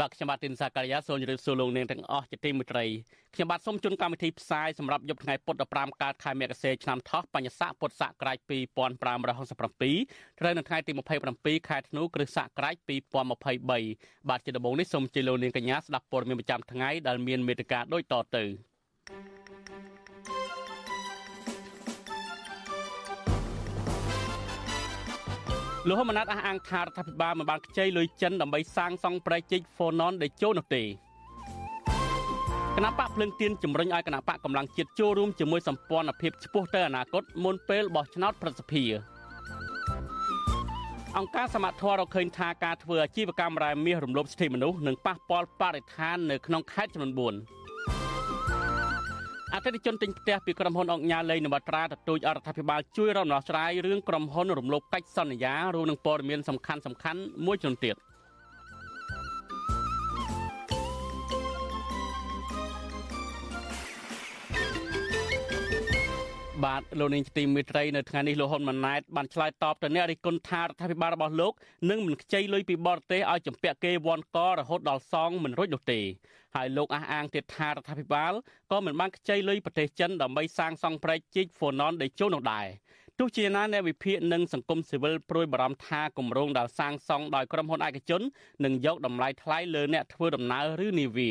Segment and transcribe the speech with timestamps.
[0.00, 2.84] បាទខ្ញុំបាទទីនសាការីយ៉ាសូមជម្រាបសួរលោកនាងទាំងអស់ជាទីមេត្រី
[3.34, 10.92] ខ្ញុំបាទសូមជូនកម្មវិធីផ្សាយសម្រាប់យប់ថ្ងៃពុធ15កើតខែមករាឆ្នាំថោះបញ្ញស័កពុទ្ធសករាជ2567ត្រូវនៅថ្ងៃទី
[11.30, 18.44] 27ខែធ្នូគ្រិស្តសករាជ2023បាទជាដំបូងនេះសូមជម្រាបលោកនាងកញ្ញាស្ដាប់ព័ត៌មានប្រចាំថ្ងៃដែលមានមេត្តាដូចតទៅ
[25.88, 30.82] លោកហ៊ុនម៉ាណែតអះអាងថារដ្ឋាភិបាលមិនបានខ្ចីលុយចិនដើម្បីសាងសង់ប្រែកជីកហ្វូណនដែលចូលនោះទេ
[32.76, 38.88] គណៈបកភ្លើងទៀនជំរុញឲ្យគណៈបកកម្លាំងជាតិចូលរួមជាមួយសម្ព័ន្ធភាពឆ្ពោះទៅអនាគតមុនពេលបោះឆ្នោតប្រសិទ្ធភាព
[41.16, 47.55] អង្គការសមត្ថៈរកឃើញថាការធ្វើអាជីវកម្មរ៉ែមាសរំលោភសិទ្ធិមនុស្សនិងប៉ះពាល់បរិស្ថាននៅក្នុងខេត្តចំនួន4អ
[49.64, 57.96] តិថិជនទិញផ្ទះពីក្រុមហ៊ុនអង្គញាលេងនវត្រាទទូចអរដ្ឋាភិបាលជួយរំដោះស្រាយរឿងក្រុមហ៊ុនរំលោភកិច្ចសន្យារួមនឹងព័ត៌មានសំខាន់សំខាន់មួយចំនួនទៀត
[66.64, 71.52] បាទលោកនាងទីមេត្រីនៅថ្ងៃនេះលោកហ៊ុនម៉ាណែតបានឆ្លើយតបទៅអ្នករិះគន់ថារដ្ឋាភិបាលរបស់លោក
[71.90, 76.00] នឹងមិនខ្ចីលុយពីបរទេសឲ្យចម្ពាក់គេវ័នករហូតដល់សងមិនរួចនោះទេ
[76.56, 78.32] ហើយលោកអះអាងទៀតថារដ្ឋាភិបាល
[78.72, 82.66] ក៏មិនបានខ្ចីលុយប្រទេសចិនដើម្បីសាងសង់ប្រែកជីកហ្វូណនដេជោនោះដែរ
[83.18, 88.22] ទោះជាណាអ្នកវិភាគនិងសង្គមស៊ីវិលព្រួយបារម្ភថាគម្រោងដែលសាងសង់ដោយក្រុមហ៊ុនឯកជន
[88.64, 91.30] នឹងយកតម្លៃថ្លៃលើអ្នកធ្វើដំណើរឬនាវា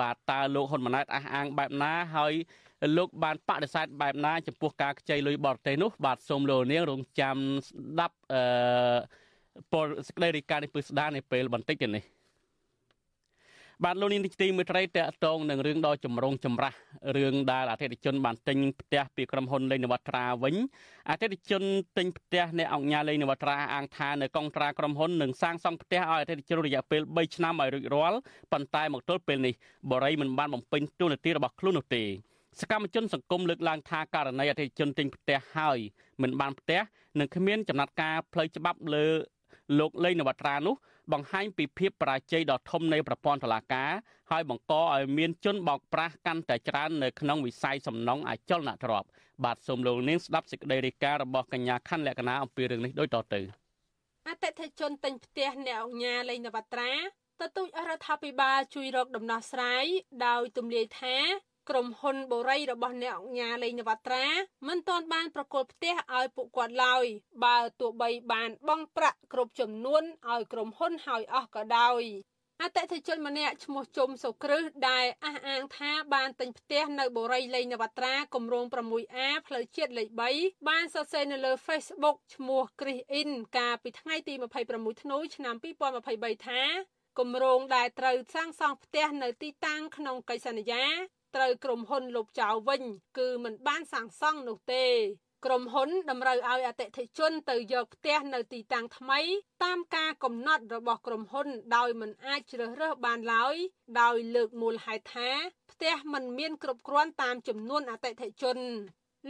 [0.00, 2.34] បាទតើលោកហ៊ុនម៉ាណែតអះអាងបែបណាហើយ
[2.96, 8.42] លោកបានបដិសេធបែបណាចំពោះការខ្ចីលុយបរទេសនោះ បាទសូមលោកនាងរងចាំស្ដាប់អឺ
[9.72, 12.04] ពលសេចក្តីរាយការណ៍នេះពឹស្ដារនៅពេលបន្តិចទៀតនេះ
[13.84, 16.74] បាទលោកនាងទីមេត្រីតកតងនឹងរឿងដ៏ចម្រូងចម្រាស
[17.16, 20.54] រឿងដែលអតិថិជនបានទិញផ្ទះពីក្រុមហ៊ុនលេងនវត្រាវិញ
[21.10, 21.62] អតិថិជន
[21.98, 28.18] ទិញផ្ទះអ្នកអង្គការលេងនវត្រាអាងថានៅកុងត្រាក្រុមហ៊ុននឹងសាងសង់ផ្ទះឲ្យអតិថិជនរយៈពេល3ឆ្នាំឲ្យរួចរាល់
[28.52, 29.54] ប៉ុន្តែមកទល់ពេលនេះ
[29.90, 32.04] បរិយមិនបានបំពេញតួនាទីរបស់ខ្លួននោះទេ
[32.60, 35.78] សកម្មជនសង្គមលើកឡើងថាករណីអតិថិជនទិញផ្ទះហើយ
[36.22, 36.80] មិនបានផ្ទះ
[37.18, 39.06] និងគ្មានចំណាត់ការផ្លូវច្បាប់លើ
[39.78, 40.74] លោកលេងនវត្រានោះ
[41.12, 43.90] បង្ហាញពីភាពបរាជ័យដ៏ធំនៃប្រព័ន្ធតុលាការ
[44.30, 49.08] ហើយបង្កឲ្យមានជនបោកប្រាស់កាន់តែច្រើននៅក្នុងវិស័យសំណង់អចលនទ្រព្យ
[49.44, 53.40] បាទសូមលោកនាងស្ដាប់សេចក្តីរាយការណ៍របស់កញ្ញាខាន់លក្ខណាអំពីរឿងនេះដូចតទៅ
[54.28, 56.92] អតិថិជនទិញផ្ទះអ្នកអង្គញាលេងនវត្រា
[57.40, 59.84] ទទូចរដ្ឋាភិបាលជួយរកដំណោះស្រាយ
[60.26, 61.16] ដោយទំលាយថា
[61.70, 64.26] ក្រុមហ៊ុនបូរីរបស់អ្នកអង្គញាលេងនវត្រា
[64.68, 67.04] មិនទាន់បានប្រគល់ផ្ទះឲ្យពួកគាត់ឡើយ
[67.44, 72.02] បើទោះបីបានបង់ប្រាក់គ្រប់ចំនួនឲ្យក្រុមហ៊ុនហើយអស់ក៏ដោយ
[72.62, 79.16] អតិថិជនម្នាក់ឈ្មោះជុំសុគ្រឹះដែលអះអាងថាបានទិញផ្ទះនៅបូរីលេងនវត្រាគម្រោង 6A
[79.46, 84.34] ផ្លូវជាតិលេខ3បានសរសេរនៅលើ Facebook ឈ្មោះ Chris In កាលពីថ្ងៃទី
[84.68, 85.54] 26ធ្នូឆ្នាំ
[86.04, 86.62] 2023ថា
[87.18, 90.84] គម្រោងដែលត្រូវសាងសង់ផ្ទះនៅទីតាំងក្នុងកិច្ចសន្យា
[91.36, 92.82] ត្រូវក្រុមហ៊ុនលុបចោលវិញ
[93.18, 94.86] គឺមិនបានសាងសង់នោះទេ
[95.44, 99.20] ក្រុមហ៊ុនតម្រូវឲ្យអតិថិជនទៅយកផ្ទះនៅទីតាំងថ្មី
[99.64, 103.54] តាមការកំណត់របស់ក្រុមហ៊ុន ដោយមិនអាចជ្រើសរើសបានឡើយ
[104.00, 105.30] ដោយលើកមូលហេតុថា
[105.70, 108.58] ផ្ទះមិនមានគ្រប់គ្រាន់តាមចំនួនអតិថិជន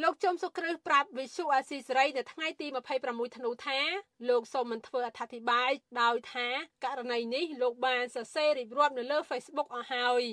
[0.02, 2.66] លោកជុំសុគ្រឹះប្រាប់វិសុអាស៊ីសេរីនៅថ្ងៃទី
[3.02, 3.78] 26ធ្នូថា
[4.28, 5.70] លោកសូមមិនធ្វើអត្ថាធិប្បាយ
[6.02, 6.48] ដោយថា
[6.84, 10.24] ករណីនេះលោកបានសរសេររៀបរាប់នៅលើ Facebook អស់ហើយ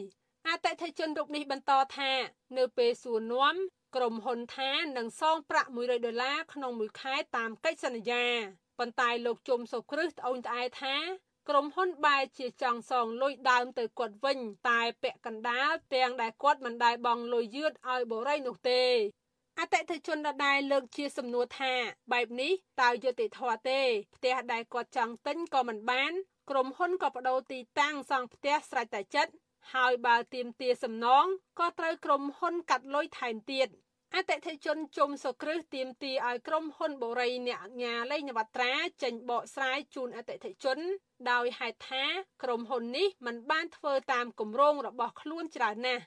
[0.48, 2.12] អតិថិជនរូបនេះបន្តថា
[2.57, 3.56] នៅពេលសួរនាំ
[3.95, 8.25] ក្រុមហ៊ុនថានឹងសងប្រាក់100ដុល្លារក្នុងមួយខែតាមកិច្ចសន្យា
[8.80, 10.95] ប៉ុន្តែលោកជុំសុគ្រឹះត្អូញត្អែថា
[11.50, 18.84] ក្រុមហ៊ុនបែរជាចង់សងលុយដើមទៅគាត់វិញ តែពាក់កណ្ដាលទាំងដែលគាត់មិនដែលបង់លុយយឺតឲ្យបរិយនោះទេ
[19.60, 21.74] អតិថិជនដដែលលើកជាសំណួរថា
[22.12, 22.51] បែបនេះ
[22.81, 23.81] តើយុត្តិធម៌ទេ
[24.16, 26.12] ផ្ទះដែលគាត់ចង់ទិញក៏មិនបាន
[26.50, 29.31] ក្រុមហ៊ុនក៏បដូរទីតាំងសង់ផ្ទះស្រេចតែចិត្ត
[29.74, 31.25] ហើយបើទៀមទាសំណង
[31.60, 33.68] ក៏ត្រូវក្រុមហ៊ុនកាត់លុយថែមទៀត
[34.15, 38.74] អតិថិជនជុំសុគ្រឹះទៀមទាឲ្យក្រុមហ៊ុនបូរីអ្នកញាលេងនវត្រា
[39.04, 40.77] ចេញបកស្រាយជូនអតិថិជន
[41.31, 42.06] ដោយហេតុថា
[42.44, 46.04] ក្រុមហ៊ុននេះមិនបានធ្វើតាមគម្រោងរបស់ខ្លួនច្រើនណាស់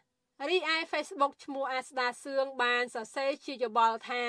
[0.49, 4.23] រីឯ Facebook ឈ្មោះអាស្ដាសឿងបានសរសេរជាយោបល់ថា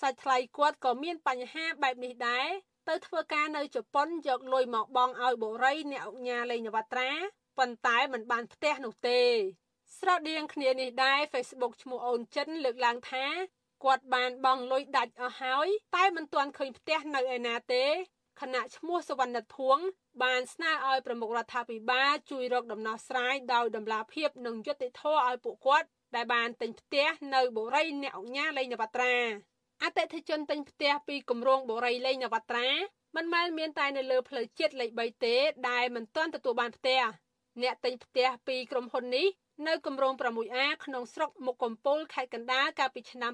[0.00, 2.48] សាច់ថ្លៃគាត់ក៏មានបញ្ហាបែបនេះដែរ
[2.88, 7.10] ទៅធ្វើការនៅជប៉ុនយកលុយមកបង់ឲ្យបូរីអ្នកអង្គញាលេងនវត្រា
[7.58, 9.20] ប៉ុន្តែមិនបានផ្ទះនោះទេ
[9.98, 13.26] ស្រដៀងគ្នានេះដែរ Facebook ឈ្មោះអូនចិនលើកឡើងថា
[13.84, 17.86] គាត់បានបង់លុយដាច់អស់ហើយតែមិនទាន់ឃើញផ្ទះនៅឯណាទេ
[18.40, 19.78] ខណៈឈ្មោះសវណ្ណធួង
[20.22, 29.16] បានស្នើឲ្យប្រមុខរដ្ឋាភិបាលជួយរកដំណោះស្រាយដោយដំណាភាពនិងយុត្តិធម៌ឲ្យពួកគាត់ដែលបានទិញផ្ទះនៅបុរីអ្នកអញ្ញាលេងនវត្រា
[29.82, 32.68] អតិថិជនទិញផ្ទះពីគម្រោងបុរីលេងនវត្រា
[33.16, 35.36] មិនមែនមានតែនៅលើផ្លូវជាតិលេខ3ទេ
[35.70, 37.02] ដែលមិនទាន់ទទួលបានផ្ទះ
[37.62, 39.26] អ្នកទិញផ្ទះពីក្រុមហ៊ុននេះ
[39.66, 43.32] នៅគម្រោង 6A ក្នុងស្រុកមុខកំពូលខេត្តកណ្ដាលកាលពីឆ្នាំ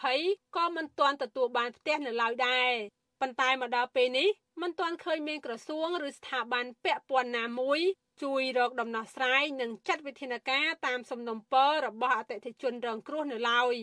[0.00, 2.72] 2020ក៏មិនទាន់ទទួលបានផ្ទះនៅឡើយដែរ
[3.20, 4.28] ប៉ុន្តែមកដល់ពេលនេះ
[4.62, 7.80] មិនទាន់ឃើញមានក្រសួងឬស្ថាប័នពាក់ព័ន្ធណាមួយ
[8.22, 13.76] ជួយរកដំណោះស្រាយនិងចាត់វិធានការតាមសំណុំពររបស់អតិថិជនរងគ្រោះនៅឡើយ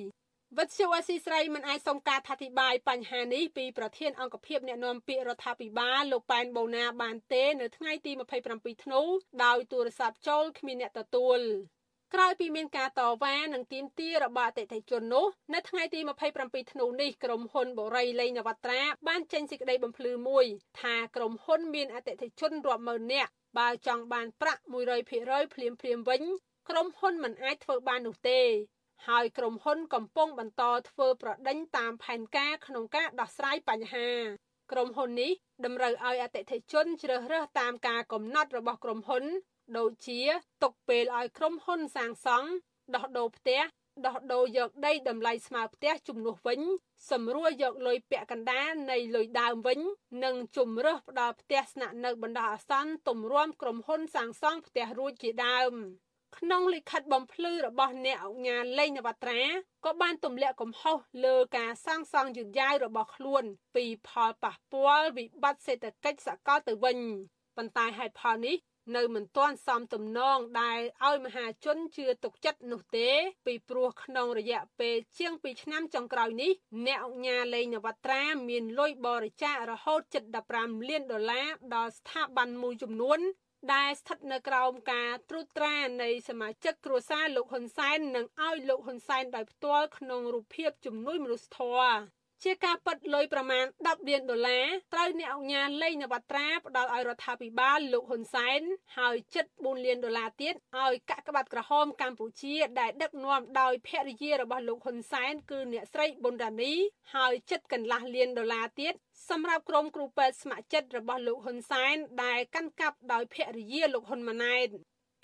[0.60, 8.12] វិទ្យុអស៊ីស្រីមិនអាចសុំការថាធិប្បាយបញ្ហានេះពីប្រធានអង្គភិបអ្នកណែនាំពាក្យរដ្ឋាភិបាលលោកប៉ែនបូណាបានទេនៅថ្ងៃទី
[8.48, 9.02] 27ធ្នូ
[9.44, 11.40] ដោយទូរស័ព្ទចូលគ្មានអ្នកទទួល
[12.14, 16.00] ក្រោយពីមានការតវ៉ានិងទាមទាររបស់អតិថិជននោះនៅថ្ងៃទី
[16.36, 20.46] 27ធ្នូនេះក្រុមហ៊ុនបូរីលេងនវត្រាបានចេញសេចក្តីបំភ្លឺមួយ
[20.82, 24.62] ថាក្រុមហ៊ុនមានអតិថិជនរាប់ម៉ឺននាក់បើចង់បានប្រាក់
[25.04, 26.22] 100%ភ្លាមភ្លាមវិញ
[26.70, 28.42] ក្រុមហ៊ុនមិនអាចធ្វើបាននោះទេ
[29.08, 34.10] ហើយក្រុមហ៊ុនកំពុងបន្តធ្វើប្រដេញតាមផែនការក្នុងការដោះស្រាយបញ្ហា
[34.72, 35.32] ក្រុមហ៊ុននេះ
[35.66, 39.24] តម្រូវឲ្យអតិថិជនជ្រើសរើសតាមការកំណត់របស់ក្រុមហ៊ុន
[39.78, 40.22] ដូចជា
[40.64, 42.50] ទុកពេលឲ្យក្រុមហ៊ុនសាងសង់
[42.96, 43.62] ដោះដូរផ្ទះ
[44.06, 46.60] ដោះដូរយកដីតម្លៃស្មើផ្ទះជំនួសវិញ
[47.12, 49.80] សម្រួលយកលុយពាក់កណ្ដាលនៃលុយដើមវិញ
[50.24, 55.74] និងជំរើសផ្ដល់ផ្ទះស្នាក់នៅបណ្ដោះអាសន្នទម្រាំក្រុមហ៊ុនសាងសង់ផ្ទះរួចជាដើម
[56.38, 59.42] ក្នុងលិខិតបំភ្លឺរបស់អ្នកអង្គការលេងនវត្រា
[59.86, 63.44] ក៏បានទម្លាក់កំហុសលើការសាងសង់យឺតយ៉ាវរបស់ខ្លួន
[63.76, 66.98] ពីផលប៉ះពាល់វិបត្តិសេដ្ឋកិច្ចសកលទៅវិញ
[67.58, 68.58] ប៉ុន្តែហេតុផលនេះ
[68.96, 73.10] នៅមិនទាន់សមទំនងដែលឲ្យមហាជនជឿទុកចិត្តនោះទេ
[73.46, 76.52] ពីព្រោះក្នុងរយៈពេលជាង2ឆ្នាំចុងក្រោយនេះ
[76.88, 80.24] អ្នកអង្គការលេងនវត្រាមានលុយបរិច្ចាគរហូតជិត
[80.58, 83.20] 15លានដុល្លារដល់ស្ថាប័នមួយចំនួន
[83.72, 98.62] ដែលស្ថិតនៅក្រោមការត្រួតត្រានៃសមាជិកគ្រួសារលោកហ៊ុនសែននិងឲ្យលោកហ៊ុនសែនដោយផ្ទាល់ក្នុងរូបភាពជំនួយមនុស្សធម៌ ជាការប៉ັດលុយប្រមាណ10លានដុល្លារត្រូវអ្នកអង្គការលេងនវត្រាផ្ដល់ឲ្យរដ្ឋាភិបាលលោកហ៊ុនសែន
[98.98, 106.74] ហើយជិត4លានដុល្លារទៀតឲ្យកាក់ក្បាត់ក្រហមកម្ពុជាដែលដឹកនាំដោយភរិយារបស់លោកហ៊ុនសែនគឺអ្នកស្រីប៊ុនរ៉ានី
[107.16, 108.94] ហើយជិតកន្លះលានដុល្លារទៀត
[109.30, 114.70] សម្រាប់ក្រុមគ្រូពេទ្យស្ម័គ្រចិត្តរបស់លោកហ៊ុនសែនដែលកាន់កាប់ដោយភរិយាលោកហ៊ុនម៉ាណែត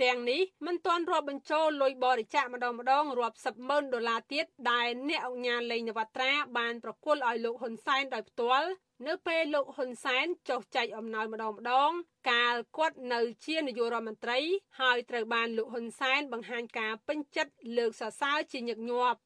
[0.03, 8.69] ទាំងនេះមិនទាន់រាប់បញ្ចូលលុយបរិច្ចាគម្ដងម្ដងរាប់សិបម៉ឺនដុល្លារទៀតដែលអ្នកអង្គការលេងនវត្រាបានប្រគល់ឲ្យលោកហ៊ុនសែនដោយផ្ទាល់
[9.07, 11.91] នៅពេលលោកហ៊ុនសែនចុះចែកអំណោយម្ដងម្ដង
[12.31, 14.39] កាលគាត់នៅជានាយករដ្ឋមន្ត្រី
[14.81, 19.19] ហើយត្រូវបានលោកហ៊ុនសែនបង្ហាញការពេញចិត្តលើកសរសើរជាញឹកញាប់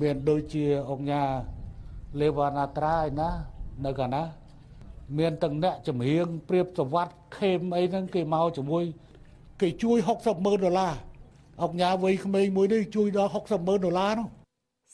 [0.00, 1.30] មានដូចជាអង្គការ
[2.20, 3.30] លេវណាត្រាឯណា
[3.84, 4.22] នៅកាលណា
[5.18, 8.84] មានទាំងអ្នកជំហៀងព្រៀបសវត្តខេមអីហ្នឹងគេមកជាមួយ
[9.62, 10.94] គេជួយ60ម៉ឺនដុល្លារ
[11.62, 14.28] អង្គញាវ័យក្មេងមួយនេះជួយដល់60ម៉ឺនដុល្លារនោះ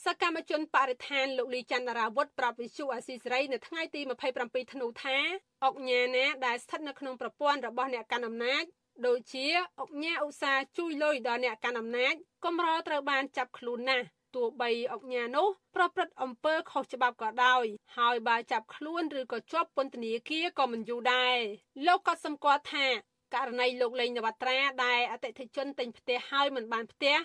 [0.05, 4.01] សកម្មជនបរិស្ថានលោកលីចន្ទរាវុធប្រាប់វិសុអាស៊ីសេរីនៅថ្ងៃទី
[4.37, 5.17] 27ធ្នូថា
[5.65, 8.63] អង្គញាណាដែលស្ថិតនៅក្នុងប្រព័ន្ធរបស់អ្នកកាន់អំណាច
[9.07, 9.47] ដូចជា
[9.79, 12.13] អង្គញាឧស្សាហ៍ជួយលុយដល់អ្នកកាន់អំណាច
[12.45, 17.65] កំរត្រូវបានចាប់ខ្លួនណាស់ទោះបីអង្គញានោះប្រព្រឹត្តអំពើខុសច្បាប់ក៏ដោយ
[17.97, 21.37] ហើយបើចាប់ខ្លួនឬក៏ជាប់ពន្ធនាគារក៏មិនយូរដែរ
[21.85, 22.87] លោកក៏សម្គាល់ថា
[23.35, 27.17] ករណីលោកលេងនវត្រាដែលអតិថិជនទិញផ្ទះហើយមិនបានផ្ទះ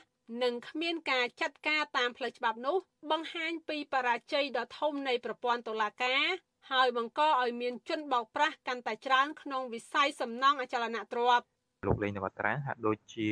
[0.42, 2.76] និងគ្មានការចាត់ការតាមផ្លូវច្បាប់នោះ
[3.11, 6.25] បង្ហាញពីបរាជ័យដ៏ធំនៃប្រព័ន្ធតុលាការ
[6.70, 11.46] ហើយបង្កឲ្យមានជនបោកប្រាស់កាន់តែច្រើនក្នុងវិស័យសំណង់អចលនទ្រព្យ
[11.87, 13.28] លោកលេងនវត្រាហាក់ដូចជា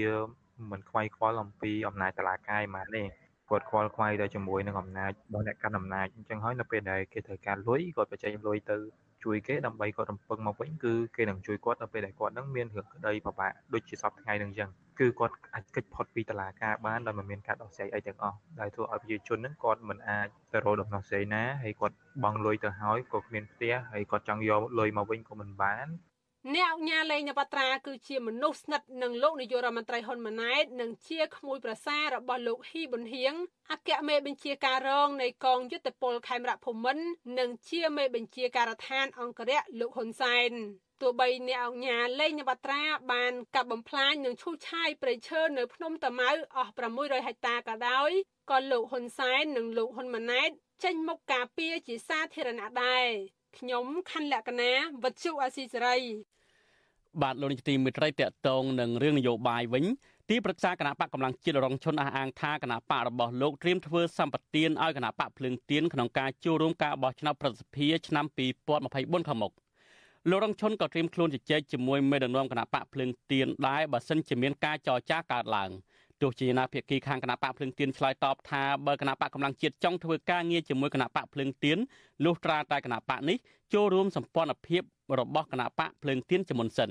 [0.71, 3.03] មិនខ្វាយខ្វល់អំពីអំណាចតុលាការឯម៉ាទេ
[3.51, 8.77] គាត់ខ្វល់ខ្វាយទៅជាមួយនឹងអំណាចរបស់អ្នកកាន់អំណាចអញ្ចឹងហើយនៅពេលដែលគេត្រូវការលុយគាត់បញ្ចេញលុយទៅ
[9.25, 25.87] ជួយគេដើម្បីគាត់រំពឹងមកវិញគឺគេនឹងជួយគាត់នៅពេលដែលគាត់នឹងមានរឿងក្តីពិបាកដូចជាសពថ្ងៃនឹងអញ្ចឹងគឺគាត់អាចកិច្ចផុតពីតឡាការបានដោយមិនមានការដោះស្រាយអីទាំងអស់ដែលធ្វើឲ្យប្រជាជននឹងគាត់មិនអាចទៅរកដំណោះស្រាយណាហើយគាត់បង់លុយទៅហើយក៏គ្មានផ្ទះហើយគាត់ចង់យកលុយមកវិញក៏មិនបាន
[26.51, 33.35] អ្នកអង្គញាលេងនបត្រាគឺជាមនុស្សស្និទ្ធនឹងលោកនាយករដ្ឋមន្ត្រីហ៊ុនម៉ាណែតនិងជាក្មួយប្រសាររបស់លោកហ៊ីប៊ុនហៀង
[33.73, 37.05] អគ្គមេបញ្ជាការរងនៃកងយុទ្ធពលខេមរៈភូមិន្ទ
[37.39, 40.51] និងជាមេបញ្ជាការដ្ឋានអង្គរៈលោកហ៊ុនសែន
[41.01, 42.83] ទោះបីអ្នកអង្គញាលេងនបត្រា
[43.13, 48.11] បានកាប់បំផ្លាញនិងឈូសឆាយព្រៃឈើនៅភ្នំតាម៉ៅអស់600ហិកតាក៏ដោយ
[48.51, 50.51] ក៏លោកហ៊ុនសែននិងលោកហ៊ុនម៉ាណែត
[50.85, 53.09] ចេញមុខការពារជាសាធារណៈដែរ
[53.59, 54.71] ខ្ញុំខណ្ឌលក្ខណា
[55.03, 55.99] វັດជុអាស៊ីសេរី
[57.23, 59.85] បាទលោកនាយកទីមេត្រីតកតងនឹងរឿងនយោបាយវិញ
[60.31, 68.25] ទីប្រឹក្សាគណៈបកកម្លាំងជាតិរងឈុនអះអាងថាគណៈបករបស់លោកត្រៀមធ្វើសម្បទានឲ្យគណៈបកភ្លើងទៀនក្នុងការចូលរួមការបោះឆ្នោតប្រសិទ្ធភាពឆ្នាំ
[68.77, 69.53] 2024ខាងមុខ
[70.31, 75.71] លោករងឈុនក៏ត្រៀមខ្លួនជជែកជាមួយមេដឹកនាំគណៈបកភ្លើងទៀនដែរបើសិនជាមានការចរចាកើតឡើង
[76.23, 81.79] ទោះជាណាភាគីខាងគណៈបកភ្លើងទៀនឆ្លើយតបថាបើគណៈបកកម្លាំងជាតិចង់ធ្វើការងារជាមួយគណៈបកភ្លើងទៀន
[82.25, 83.37] លុះត្រាតែគណៈបកនេះ
[83.75, 84.83] ចូលរួមសម្ព័ន្ធភាព
[85.19, 86.91] របស់គណៈបកភ្លើងទៀនជាមុនសិន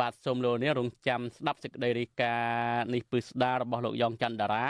[0.00, 2.42] បាទសូមលោកនេះរងចាំស្ដាប់សេចក្តីរាយការ
[2.80, 4.66] ណ៍នេះពឹស្ដាររបស់លោកយ៉ងច័ន្ទតារា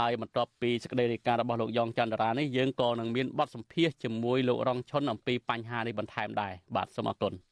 [0.00, 7.51] ហើយបន្ទាប់ពីសេចក្តីរាយការណ៍របស់លោកយ៉ងច័ន្ទតារានេះយើងក៏នឹងមានបទសម្ភាសជាមួយលោករងឈុនអំពីបញ្ហានេះបន្ថែមដែរបាទសូមអរគុណ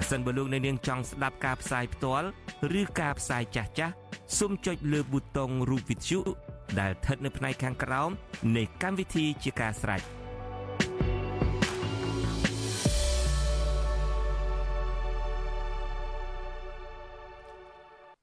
[0.00, 2.26] ប្រសិនបើលោកអ្នកនាងចង់ស្ដាប់ការផ្សាយផ្ទាល់
[2.80, 3.94] ឬការផ្សាយចាស់ចាស់
[4.38, 6.20] សូមចុចលើប៊ូតុងរូប Vithu
[6.78, 8.10] ដែលស្ថិតនៅផ្នែកខាងក្រោម
[8.56, 10.02] នៃកម្មវិធីជាការស្រេច។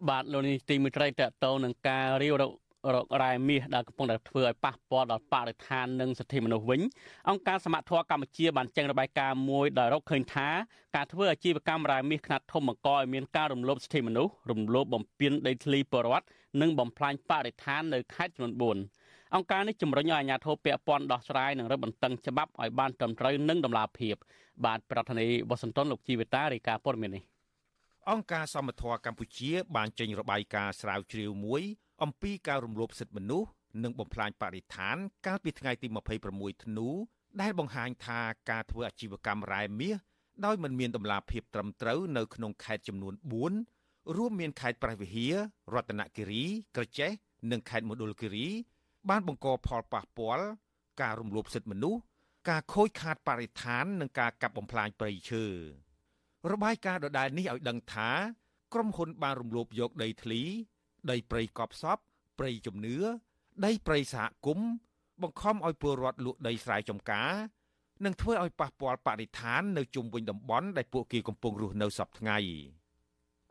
[0.09, 2.51] បាទលោកនេះទីមិត្តរីតកតងនឹងការរាវរក
[2.93, 6.81] រករ៉ែមាសដែលកំពុងតែធ្វើឲ្យប៉ះពាល់ដល់បរិស្ថាននិងសិទ្ធិមនុស្សវិញ
[7.29, 10.47] អង្គការសមត្ថភាពកម្ពុជាបានចេញរបាយការណ៍មួយដោយរកឃើញថា
[10.95, 16.25] ការធ្វើអាជីវកម្មរ៉ែមាសខ្នាតធំបង្កឲ្យមានការរំលោភសិទ្ធិមនុស្សរំលោភបំពានដីធ្លីពលរដ្ឋ
[16.61, 24.15] និងបំផ្លាញបរិស្ថាននៅខេត្តចំនួន4អង្គការនេះជំរុញឲ្យអាជ្ញាធរពាក់ព័ន្ធដោះស្រាយនិងរឹតបន្តឹងច្បាប់ឲ្យបានត្រឹមត្រូវនិងតម្លាភាព
[24.65, 27.23] បាទប្រធានាធិបតីវ៉ាស៊ីនតោនលោកជីវិតារាយការណ៍ព័ត៌មាននេះ
[28.11, 31.63] អង្គការសមត្ថៈកម្ពុជាបានចេញរបាយការណ៍ស្រាវជ្រាវមួយ
[32.03, 33.49] អំពីការរំលោភសិទ្ធិមនុស្ស
[33.83, 35.87] និងបំផ្លាញបរិស្ថាន កាលពីថ្ងៃទី
[36.25, 36.87] 26ធ្នូ
[37.41, 39.95] ដែលបង្ហាញថាការធ្វើអាជីវកម្មរ៉ែមាស
[40.45, 43.13] ដោយមិនមានតម្លាភាពត្រឹមត្រូវនៅក្នុងខេត្តចំនួន
[43.65, 45.35] 4រួមមានខេត្តព្រះវិហារ
[45.73, 46.43] រតនគិរី
[46.75, 47.11] ក្រចេះ
[47.51, 48.47] និងខេត្តមណ្ឌលគិរី
[49.09, 50.45] បានបង្កផលប៉ះពាល់
[51.01, 52.01] ការរំលោភសិទ្ធិមនុស្ស
[52.49, 55.45] ការខូចខាតបរិស្ថាននិងការកាប់បំផ្លាញព្រៃឈើ
[56.51, 58.09] របាយការណ៍ដដែលនេះឲ្យដឹងថា
[58.73, 60.41] ក្រុមហ៊ុនបានរំលោភយកដីធ្លី
[61.11, 61.97] ដីព្រៃកប់សព
[62.39, 62.97] ព្រៃជំនឿ
[63.65, 64.69] ដីព្រៃសហគមន៍
[65.21, 67.31] បង្ខំឲ្យពលរដ្ឋលក់ដីស្រែចម្ការ
[68.05, 72.37] និងធ្វើឲ្យប៉ះពាល់បរិស្ថាននៅជុំវិញតំបន់ដែលពួកគេកំពុងរស់នៅសពថ្ងៃ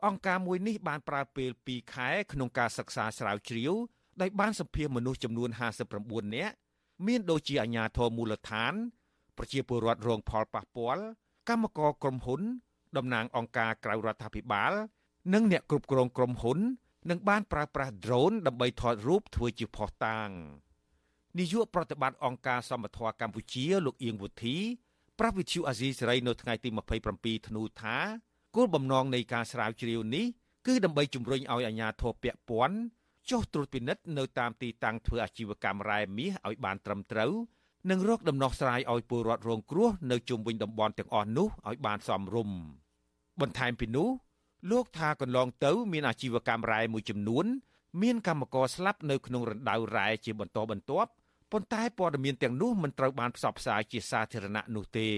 [0.05, 3.73] អង្គការមួយនេះបានប្រើពេល2ខែក្នុងការសិក្សាស្រាវជ្រាវ
[4.21, 5.49] ដោយបានសម្ភាសមនុស្សចំនួន
[5.93, 6.55] 59នាក់
[7.07, 8.73] មានដូចជាអាជ្ញាធរមូលដ្ឋាន
[9.37, 11.03] ប្រជាពលរដ្ឋរងផលប៉ះពាល់
[11.49, 12.41] កម្មករក្រុមហ៊ុន
[12.97, 14.71] តំណាងអង្គការក្រៅរដ្ឋាភិបាល
[15.33, 16.59] និងអ្នកគ្រប់គ្រងក្រុមហ៊ុន
[17.09, 20.29] នឹងបានប្រើប្រាស់ drone ដើម្បីថតរូបធ្វើជាភស្តុតាង
[21.39, 24.57] នាយកប្រតិបត្តិអង្គការសមត្ថៈកម្ពុជាលោកអៀងវុធី
[25.19, 26.69] ប្រវិទ្យុអាស៊ីសេរីនៅថ្ងៃទី
[27.07, 27.97] 27ធ្នូថា
[28.55, 30.25] គោលបំណងនៃការស្រាវជ្រាវនេះ
[30.67, 32.77] គឺដើម្បីជំរុញឲ្យអាជ្ញាធរពាក់ព័ន្ធ
[33.29, 37.31] ចុះត្រួតពិនិត្យនៅតាមទីតាំងធ្វើអាជីវកម្មរ៉ែមាសឲ្យបានត្រឹមត្រូវ
[37.91, 42.57] និងរកដំណោះស្រាយឲ្យពលរដ្ឋរងគ្រោះនៅជុំវិញតំបន់ទាំងអស់នោះឲ្យបានសមរម្យ
[43.41, 44.09] បន្ថែមពីនោះ
[44.71, 47.45] លោកថាកន្លងទៅ មានអាជីវកម្មរ៉ែមួយចំនួន
[48.01, 51.09] មានកម្មករស្លាប់នៅក្នុងរណ្ដៅរ៉ែជាបន្តបន្ទាប់
[51.51, 55.09] ប៉ុន្តែព័ត៌មានទាំងនោះមិនត្រូវបានផ្សព្វផ្សាយជាសាធារណៈនោះទេ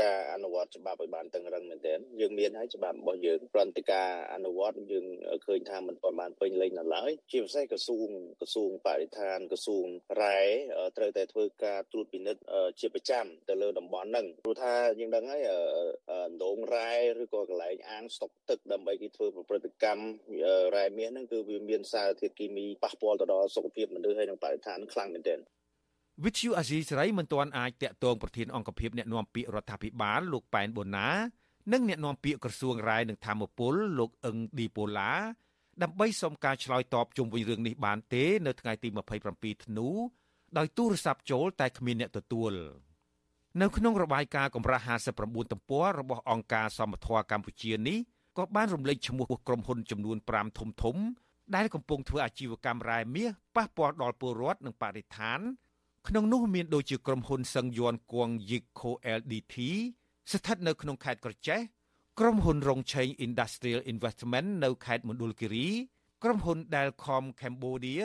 [0.00, 5.06] ការអនុវត្តច្បាប់ឲ្យបានតឹងរឹងមែនទែនយើងមានហើយច្បាប់របស់យើងព្រមទាំងការអនុវត្តយើង
[5.46, 8.08] ឃើញថាមិនទាន់បានពេញលេញនៅឡើយជាពិសេសក្រសួង
[8.40, 9.86] ក្រសួងបរិស្ថានក្រសួង
[10.22, 10.40] រ៉ែ
[10.96, 12.40] ត្រូវតែធ្វើការត្រួតពិនិត្យ
[12.80, 15.42] ជាប្រចាំទៅលើតំបន់ហ្នឹងព្រោះថាយើងដឹងហើយ
[16.44, 20.04] ដងរ៉ែឬក៏កន្លែងអាងស្តុកទឹកដើម្បីគេធ្វើប្រតិកម្ម
[20.76, 25.40] រ៉ែមាសហ្នឹងគឺវាមានសារធាតុគីមីប៉ះពាល់ទៅដល់សុខភាពមនុស្សហើយនិងបរិស្ថានខ្លាំងមែនទែន
[26.24, 31.08] វិទ្យុអាស៊ីសេរីមិនទាន់អាចតាក់ទងប្រធានអង្គភិបអ្នកណែនាំពាក្យរដ្ឋាភិបាលលោកប៉ែនបូណា
[31.72, 35.12] និងអ្នកណែនាំពាក្យក្រសួងរាយនឹងធម្មពលលោកអឹងឌីប៉ូឡា
[35.82, 38.88] ដើម្បីសុំការឆ្លើយតបជុំវិញរឿងនេះបានទេ នៅថ្ងៃទី
[39.28, 39.88] 27ធ្នូ
[40.58, 42.52] ដោយទូរស័ព្ទចូលតែគ្មានអ្នកទទួល
[43.60, 44.84] នៅក្នុងរបាយការណ៍កម្រាស់
[45.18, 47.98] 59ទំព័ររបស់អង្គការសមត្ថៈកម្ពុជានេះ
[48.38, 50.96] ក៏បានរំលេចឈ្មោះក្រុមហ៊ុនចំនួន5ធំធំ
[51.54, 55.40] ដែលកំពុងធ្វើអាជីវកម្មរ៉ែមាសប៉ះពាល់ដល់ពលរដ្ឋនិងបរិស្ថាន
[56.08, 59.54] ក្នុងនោះមានដូចជាក្រុមហ៊ុនសឹងយ័នគួងយីក Co LDT
[60.32, 61.60] ស្ថិតនៅក្នុងខេត្តក្រចេះ
[62.20, 65.68] ក្រុមហ៊ុនរងឆេង Industrial Investment នៅខេត្តមណ្ឌលគិរី
[66.22, 68.04] ក្រុមហ៊ុន Delcom Cambodia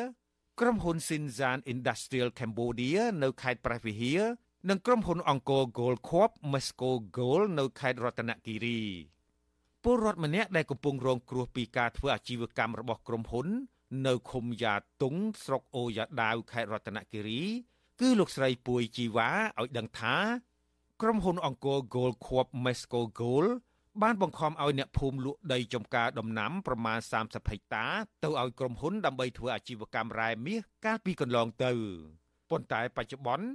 [0.60, 4.22] ក្រុមហ៊ុន Sinzan Industrial Cambodia នៅខេត្តព្រះវិហារ
[4.70, 8.82] និងក្រុមហ៊ុនអង្គរ Gold Corp Mesco Gold នៅខេត្តរតនគិរី
[9.84, 13.48] ពលរដ្ឋម្នាក់ដែលកំពុងរងគ្រោះពីការធ្វើអាជីវកម្មរបស់ក្រុមហ៊ុន
[14.08, 17.42] នៅឃុំយ៉ាតុងស្រុកអូយ៉ាដាវខេត្តរតនគិរី
[18.02, 20.18] គឺលោកស្រីពួយជីវ៉ាឲ្យដឹងថា
[21.02, 23.50] ក្រុមហ៊ុនអង្គរ Gold Corp Mesco Gold
[24.02, 27.86] បានបង្ខំឲ្យអ្នកភូមិលក់ដីចំការដំណាំប្រមាណ30ហិកតា
[28.24, 31.72] ទៅឲ្យក្រុមហ៊ុនដើម្បីធ្វើអាជីវកម្មរ៉ែមាសកាលពីកន្លងទៅ
[32.50, 33.48] ប៉ុន្តែបច្ចុប្បន្ន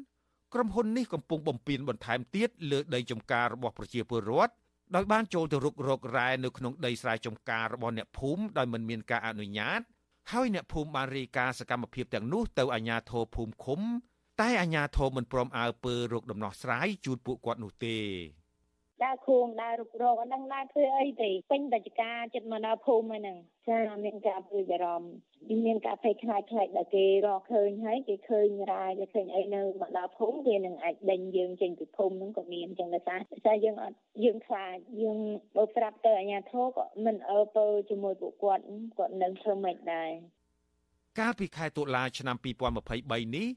[0.54, 4.54] ក្រុមហ៊ុននេះកំពុងបំពេញបន្ថែមទៀតលើដីចំការរបស់ប្រជាពលរដ្ឋ
[4.94, 9.80] ដោយបានចូលទៅរុករករ៉ែនៅក្នុងដីស្រែចំការរបស់អ្នកភូមិដោយមិនមានការអនុញ្ញាត
[10.32, 13.80] ហើយអ្នកភូមិបានរាយការណ៍សកម្មភាពទាំងនោះទៅអាជ្ញាធរភូមិឃុំ
[14.40, 17.98] តែអាជ្ញាធរមិនព្រមអើពើរកដំណោះស្រាយជូនពួកគាត់នោះទេ
[19.04, 23.36] ដើរខួងដើររុករកអត់ដឹងដើរធ្វើអីទេពេញតែចការចិត្តមកដល់ភូមិហ្នឹង
[23.68, 35.18] ចាមានការព្រួយបារម្ភមានការភ័យខ្លាចខ្លាចដល់គេរកឃើញហើយគេឃើញរាយគេឃើញអីនៅមកដល់ភូមិគេនឹងអាចដេញយើងចេញពីភូមិហ្នឹងក៏មានចឹងដែរថាតែយើងអត់យើងខ្លាចយើង
[35.56, 38.62] បើប្រាប់ទៅអាជ្ញាធរក៏មិនអើពើជាមួយពួកគាត់
[38.98, 40.10] គាត់នឹងធ្វើមិនដែរ
[41.20, 42.36] កាលពីខែតុលាឆ្នាំ
[42.84, 43.48] 2023នេះ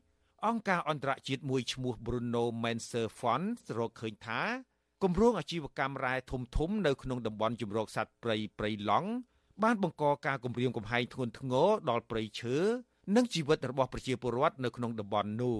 [0.43, 4.41] អង្គការអន្តរជាតិមួយឈ្មោះ Bruno Menser Fund រកឃើញថា
[5.03, 9.09] គម្រោងអាជីវកម្មរ៉ែធំធំនៅក្នុងតំបន់ជំរកសត្វព្រៃព្រៃឡង់
[9.63, 12.55] បានបង្កការគំរាមកំហែងធ្ងន់ធ្ងរដល់ព្រៃឈើ
[13.15, 15.57] និងជីវិតរបស់ប្រជាពលរដ្ឋនៅក្នុងតំបន់នោះ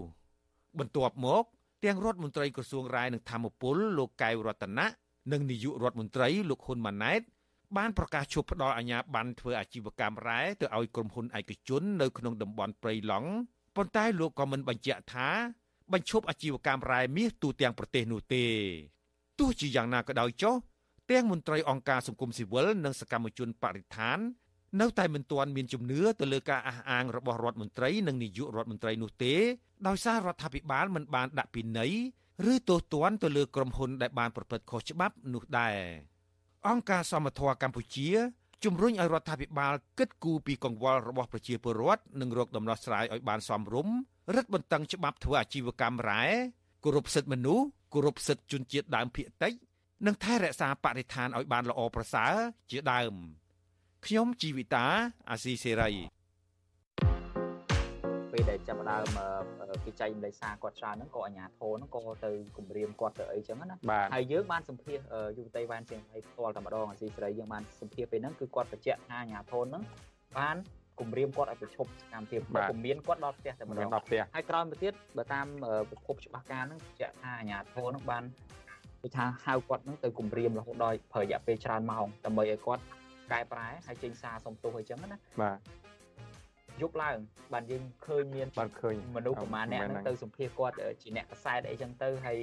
[0.79, 1.44] បន្ទាប់មក
[1.86, 4.88] ទាំងរដ្ឋមន្ត្រីក្រសួងរាយនិងធម្មពលលោកកែវរតនៈ
[5.32, 7.22] និងនាយករដ្ឋមន្ត្រីលោកហ៊ុនម៉ាណែត
[7.77, 13.30] បានប្រកាសឈប់ផ្ដល់អាជ្ញាប័ណ្ណធ្វើអាជីវកម្មរ៉ែទៅឲ្យក្រុមហ៊ុនឯកជននៅក្នុងតំបន់ព្រៃឡង់
[13.76, 15.30] ប៉ុន្តែលោកក៏មិនបញ្ជាក់ថា
[15.94, 18.46] បញ្ឈប់អាជីវកម្មរ៉ែមាសទូទាំងប្រទេសនោះទេ
[19.40, 20.56] ទោះជាយ៉ាងណាក៏ដោយចុះ
[21.12, 24.20] ទាំងមន្ត្រីអង្គការសង្គមស៊ីវិលនិងសកម្មជនបរិស្ថាន
[24.82, 29.34] នៅតែមិនទាន់មានជំនឿទៅលើការអះអាងរបស់រដ្ឋមន្ត្រីនិងនាយករដ្ឋមន្ត្រីនោះទេ
[29.88, 31.94] ដោយសាររដ្ឋាភិបាលមិនបានដាក់ពិន័យ
[32.52, 35.78] ឬទោសទណ្ឌទៅលើក្រុមហ៊ុនដែលបានប្រព្រឹត្តខុសច្បាប់នោះដែរ
[36.68, 38.10] អង្គការសមត្ថៈកម្ពុជា
[38.63, 43.96] ជំរុញឲ្យរដ្ឋាភិបាលគិតគូរពីកង្វល់របស់ប្រជាពលរដ្ឋនិងរកដំណោះស្រាយឲ្យបានសមរម្យ
[44.36, 46.24] រឹតបន្តឹងច្បាប់ធ្វើអាជីវកម្មរ៉ែ
[46.84, 49.54] គោរពសិទ្ធិមនុស្សគោរពសិទ្ធិជនជាតិដើមភាគតិច
[50.06, 52.34] និងថែរក្សាបរិស្ថានឲ្យបានល្អប្រសើរ
[52.72, 53.13] ជាដើម
[54.06, 54.86] ខ្ញុំជីវិតា
[55.30, 56.14] អាស៊ីសេរី
[58.36, 59.08] ពេលដែលចាប់ដើម
[59.86, 63.76] គេចែកម្លេចសារគាត់ច្រើនហ្នឹងក៏អាញាធរហ្នឹងក៏ទៅគម្រាមគាត់ទៅអីចឹងណា
[64.13, 65.00] ហើយយើងបានសម្ភាស
[65.38, 69.84] យុវតីវ៉ានជាងហើយផ្ទាល់តែម្ដងអាស៊ីសេរីយើងបានសម្ភាសពេលហ្នឹងគឺគាត់បញ្ជាក់ថាអាញាធរហ្នឹង
[70.38, 70.56] បាន
[71.00, 75.48] គម្រាមគាត់ឲ្យប្រឈប់សកម្មភាពគំមានគាត់ដល់ផ្ទះតែម្ដងដល់ផ្ទះហើយក្រោយមកទៀតបើតាម
[75.89, 78.24] ប្រភពច្បាស់ការហ្នឹងជាក់ថាអាញាធរហ្នឹងបាន
[79.02, 82.84] គឺថាហៅគាត់ហ្នឹងទៅគម្រាមរហូតដល់ប្រើរយៈពេលច្រើនម៉ោងដើម្បីឲ្យគាត់
[83.32, 85.58] កែប្រែហើយចេញសារសុំទោសអីចឹងណាបាទ
[86.82, 87.18] យប់ឡើង
[87.54, 92.38] បានយើងឃើញមានបានឃើញមនុស្សប្រហែលអ្នកហ្នឹងទៅសម្ភាសគាត់ជាអ្នកកសែតអីចឹងទៅហើយ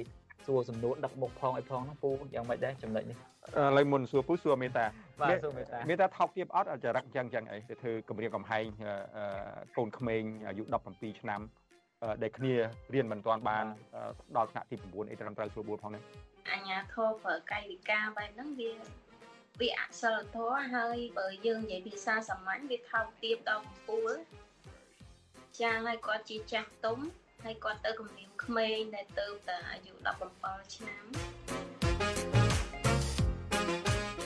[0.45, 3.19] សួរសំណួរដឹកមុខផងអីផងហ្នឹងពូយ៉ាងម៉េចដែរចំណុចនេះឥ
[3.77, 4.85] ឡូវមុនសួរពូសួរមេតា
[5.21, 8.65] បាទសួរមេតាមេតាថោកទាបអត់ចរិតចឹងចឹងអីទៅធ្វើគម្រាមកំហែង
[9.77, 11.41] កូនក្មេងអាយុ17ឆ្នាំ
[12.23, 12.53] ដែលគ្នា
[12.93, 13.65] រៀនមិនទាន់បាន
[14.37, 16.01] ដល់ថ្នាក់ទី9អីត្រឹមត្រូវស្រួលបួលផងនេះ
[16.53, 18.71] អញ្ញាធរប្រើកាយវិការបែបហ្នឹងវា
[19.59, 24.11] វាអសិលធម៌ហើយបើយើងនិយាយភាសាសាមញ្ញវាថោកទាបដល់កំពូល
[25.61, 26.99] ចាងហើយគាត់ជាចាស់ទុំ
[27.43, 29.93] ហើយគាត់ទៅគម្រាមក្មេងដែលទៅតែអាយុ
[30.33, 31.62] 17ឆ្នាំ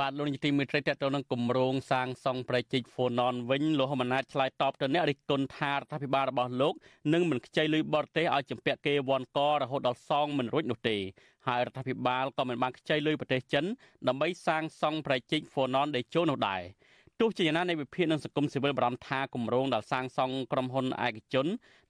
[0.00, 6.74] បាទលោកនាយកទីមេត្រីតទៅនឹងគម្រោងសាងសង់ប្រជិកហ្វូណនវិញលោកហ៊ុនម៉ាណែតឆ្លើយតបទៅអ្នករិះគន់ថារដ្ឋាភិបាលរបស់លោក
[7.12, 10.96] នឹងមិនខ្ចីលុយបរទេសឲ្យចម្ពាក់គេវ៉ាន់ករហូតដល់សងមិនរួចនោះទេ
[11.46, 13.64] ហើយរដ្ឋាភិបាលក៏មិនបានខ្ចីលុយប្រទេសចិន
[14.08, 16.62] ដើម្បីសាងសង់ប្រជិកហ្វូណនដេជោនោះដែរ
[17.20, 21.46] ទោះជាយ៉ាងណានៃវិភាគនិងសង្គមស៊ីវិលបារម្ភថាគម្រោងដែលសាងសង់ក្រុមហ៊ុនឯកជន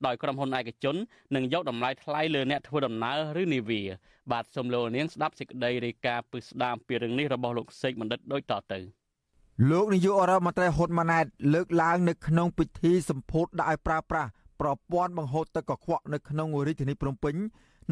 [0.06, 0.96] ដោយក្រុមហ៊ុនឯកជន
[1.34, 3.82] នឹងយកតម្លៃថ្លៃលើអ្នកធ្វើដំណើរឬនាវា
[4.32, 8.78] បាទសូមលោកនាងស្ដាប់សេចក្តីរាយការណ៍ពិស្ដាមពីរឿងនេះរបស់លោកសេកបណ្ឌិតដូចតទៅ
[9.70, 17.34] លោកនាយករដ្ឋមន្ត្រីហ៊ុនម៉ាណែតលើកឡើងនៅក្នុងពិធីសម្ពោធដាក់ឲ្យប្រើប្រាស់ប្រព័ន្ធបង្ហូរទឹកកខ្វក់នៅក្នុងរាជធានីភ្នំពេញ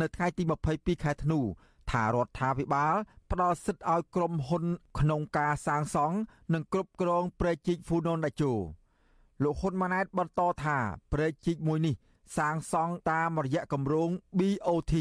[0.00, 0.42] នៅថ្ងៃទី
[0.74, 1.40] 22ខែធ្នូ
[1.90, 2.94] ថារដ្ឋាភិបាល
[3.30, 4.64] ផ្ដល់សិទ្ធិឲ្យក្រុមហ៊ុន
[4.98, 6.16] ក្នុងការសាងសង់
[6.52, 8.52] និងគ្រប់គ្រងព្រែកជីកហ្វូណនដាជោ
[9.42, 10.78] លោកហ៊ុនម៉ាណែតបន្តថា
[11.12, 11.94] ព្រែកជីកមួយនេះ
[12.38, 14.94] សាងសង់តាមរយៈគម្រោង BOT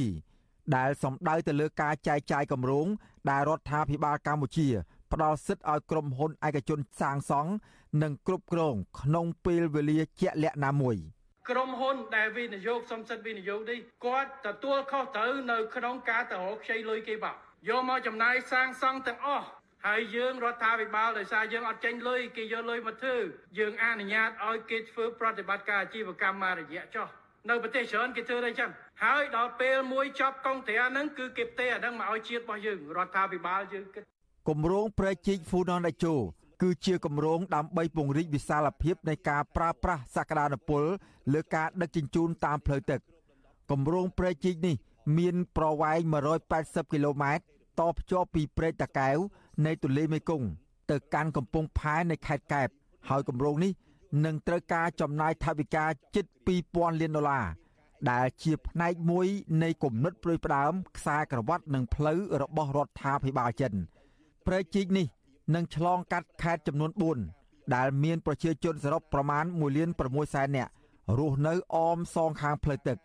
[0.75, 2.87] ដែលសំដៅទៅលើការចែកចាយគម្រោង
[3.29, 4.67] ដែលរដ្ឋាភិបាលកម្ពុជា
[5.11, 7.51] ផ្ដល់សិទ្ធិឲ្យក្រុមហ៊ុនឯកជនសាងសង់
[8.01, 10.97] និងគ្រប់គ្រងក្នុងពេលវេលាជាក់លាក់ណាមួយ
[11.49, 17.37] ក្រុមហ៊ុនដែលវិនិយោគសំសិទ្ធវិនិយោគនេះគាត់ទទួលខុសត្រូវនៅក្នុងការទៅរកខ្ចីលុយគេបាក់
[17.69, 19.47] យកមកចំណាយសាងសង់ទាំងអស់
[19.87, 23.17] ហើយយើងរដ្ឋាភិបាលដោយសារយើងអត់ចេញលុយគេយកលុយមកធ្វើ
[23.59, 27.07] យើងអនុញ្ញាតឲ្យគេធ្វើប្រតិបត្តិការអាជីវកម្មមួយរយៈចោះ
[27.49, 28.71] នៅប្រទេសច្រើនគេធ្វើតែចឹង
[29.03, 34.03] ហើយដល់ពេលមួយចប់កុងត្រាហ្នឹងគឺគេផ្ទេរអាហ្នឹងមកឲ្យជាតិរបស់យើងរដ្ឋាភិបាលយើងគិត
[34.49, 36.15] គម្រោងប្រែជីកហ្វូណនដាជោ
[36.65, 40.83] គឺជាគម្រោងដើម្បីពង្រីកវិសាលភាពនៃការប្រើប្រាស់សក្តានុពល
[41.33, 42.99] លើការដឹកជញ្ជូនតាមផ្លូវទឹក
[43.71, 44.75] គម្រោងប្រែជីកនេះ
[45.17, 45.99] មានប្រវែង
[46.47, 47.43] 180គីឡូម៉ែត្រ
[47.79, 49.17] តភ្ជាប់ពីព្រែកតាកែវ
[49.65, 50.47] នៃទន្លេមេគង្គ
[50.91, 52.69] ទៅកាន់កំពង់ផែនៃខេត្តកែប
[53.09, 53.71] ហើយគម្រោងនេះ
[54.25, 56.25] នឹងត្រូវការចំណាយថវិកាជិត
[56.63, 57.45] 2000លានដុល្លារ
[58.11, 59.27] ដែលជាផ្នែកមួយ
[59.63, 63.73] នៃគំនិតព្រួយផ្ដើមខ្សែក្រវ៉ាត់និងផ្លូវរបស់រដ្ឋាភិបាលចិន
[64.47, 65.07] ព្រែកជីកនេះ
[65.55, 66.91] នឹងឆ្លងកាត់ខេត្តចំនួន
[67.31, 70.71] 4ដែលមានប្រជាជនសរុបប្រមាណ1លាន6សែននាក់
[71.17, 72.97] រស់នៅអមសងខាងផ្លូវទឹក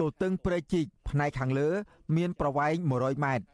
[0.00, 1.68] ទទឹងព្រែកជីកផ្នែកខាងលើ
[2.16, 3.44] មានប្រវែង100ម៉ែត្រ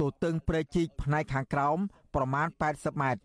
[0.00, 1.78] ទទឹងព្រែកជីកផ្នែកខាងក្រោម
[2.14, 3.22] ប្រមាណ80ម៉ែត្រ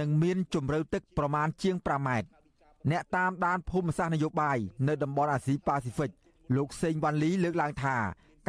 [0.00, 2.28] និងមានជម្រៅទឹកប្រមាណជាង5ម៉ែត្រ
[2.90, 4.58] អ្នកតាមដានភូមិសាស្ត្រនយោបាយ
[4.88, 6.10] នៅតំបន់អាស៊ីប៉ាស៊ីហ្វិក
[6.56, 7.96] លោកសេងវ៉ាន់លីលើកឡើងថា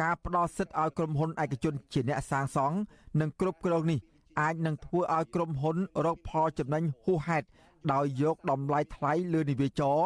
[0.02, 2.76] ការផ្ដល់សិទ្ធិឲ្យក្រុមហ៊ុនឯកជនជាអ្នកសាងសង់
[3.20, 3.98] និងគ្រប់គ្រងនេះ
[4.40, 7.46] អាចនឹងធ្វើឲ្យក្រុមហ៊ុនរកផលចំណេញហួសហេតុ
[7.92, 9.98] ដោយយកតម្លៃថ្លៃលើនិវាចរ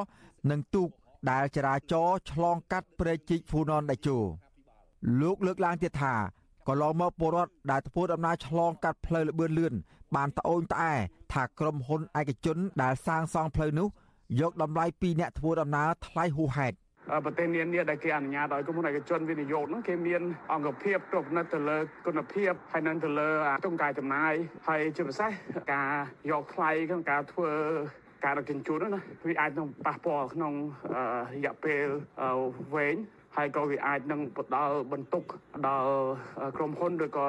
[0.51, 0.89] និងទូក
[1.31, 4.19] ដែលចរាចរឆ្លងកាត់ព្រែកជីកហ្វូណនដាជោ
[5.21, 6.15] លោកលើកឡើងទៀតថា
[6.69, 9.75] កន្លងមកពលរដ្ឋដែលធ្វើដំណើរឆ្លងកាត់ផ្លូវលបឿនលឿន
[10.17, 10.95] បានត្អូញត្អែ
[11.33, 13.89] ថាក្រុមហ៊ុនឯកជនដែលសាងសង់ផ្លូវនោះ
[14.41, 16.77] យកតម្លៃពីអ្នកធ្វើដំណើរថ្លៃហួសហេតុ
[17.25, 23.29] ប្រទេសនានាដែលគេអនុញ្ញាតឲ្យក្រុមហ៊ុនឯកជនវិនិយោគហ្នឹងគេមានអង្គភាពទប់និតទៅលើគុណភាពហើយនឹងទៅលើ
[23.67, 24.35] ទង្ការចំណាយ
[24.69, 25.31] ហើយជាពិសេស
[25.73, 25.91] ការ
[26.31, 27.51] យកថ្លៃក្នុងការធ្វើ
[28.25, 30.53] ការដឹកជញ្ជូនណាវាអាចនឹងប៉ះពាល់ក្នុង
[31.35, 31.87] រយៈពេល
[32.75, 32.97] វែង
[33.37, 35.25] ហើយក៏វាអាចនឹងផ្ដល់បន្ទុក
[35.67, 35.91] ដល់
[36.57, 37.27] ក្រុមហ៊ុនឬក៏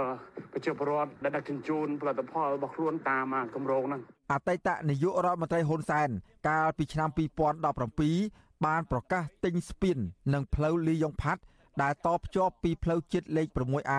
[0.54, 6.10] ប្រជាពលរដ្ឋដែលដឹកជញ្ជូនផលិតផលរបស់ខ្លួនតាមគម្រោងហ្នឹងអតីតនាយករដ្ឋមន្ត្រីហ៊ុនសែន
[6.48, 9.98] កាលពីឆ្នាំ2017 បានប្រកាសទិញស្ពាន
[10.34, 11.42] និងផ្លូវលីយ៉ុងផាត់
[11.82, 13.94] ដែលតភ្ជាប់ពីផ្លូវជាតិលេខ 6A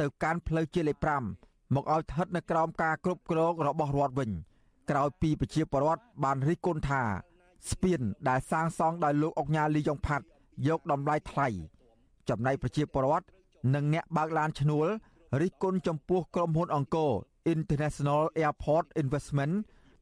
[0.00, 0.98] ទៅកាន់ផ្លូវជាតិលេខ
[1.36, 4.30] 5មកឲ្យស្ថិតនៅក្រោមការគ្រប់គ្រងរបស់រដ្ឋវិញ
[4.90, 7.02] ក្រោយពីប្រជាពលរដ្ឋបានរិះគន់ថា
[7.70, 10.24] ស្ពានដែលសាងសង់ដោយលោកអុកញ៉ាលីយ៉ុងផាត់
[10.68, 11.48] យកតម្លៃថ្លៃ
[12.28, 13.26] ចំណែកប្រជាពលរដ្ឋ
[13.74, 14.86] និងអ្នកបើកឡានឈ្នួល
[15.40, 17.12] រិះគន់ចំពោះក្រុមហ៊ុនអង្គរ
[17.54, 19.54] International Airport Investment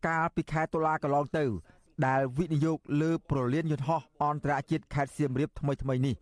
[0.07, 1.45] កាលពីខែតុលាកន្លងទៅ
[2.07, 6.15] ដែលវិនិយោគលើប្រលានយន្តហោះអន្តរជាតិខេត្តសៀមរាបថ្មីថ្មីនេះ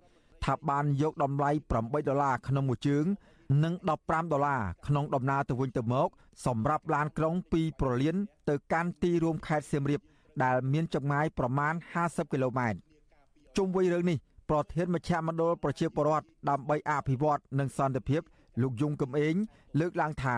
[0.44, 3.04] ថាបានយកតម្លៃ8ដុល្លារក្នុងមួយជើង
[3.64, 6.08] និង15ដុល្លារក្នុងដំណើរទៅវិញទៅមក
[6.46, 8.16] សម្រាប់ឡានក្រុងពីប្រលាន
[8.48, 10.00] ទៅកាន់ទីរួមខេត្តសៀមរាប
[10.44, 12.78] ដែលមានចម្ងាយប្រមាណ50គីឡូម៉ែត្រ
[13.56, 14.18] ជុំវិញរឿងនេះ
[14.50, 18.22] ប្រធានមជ្ឈមណ្ឌលប្រជាពលរដ្ឋដើម្បីអភិវឌ្ឍនិងសន្តិភាព
[18.62, 19.34] លោកយងកំឯង
[19.80, 20.36] លើកឡើងថា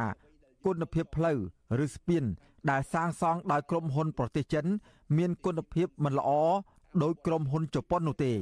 [0.66, 1.38] គុណភាពផ្លូវ
[1.85, 2.24] ឬស្ពាន
[2.70, 4.66] ដែលសាងសង់ដោយក្រុមហ៊ុនប្រទេសចិន
[5.18, 6.31] មានគុណភាពមិនល្អ
[7.02, 8.33] ដោយក្រុមហ៊ុនជប៉ុននោះទេ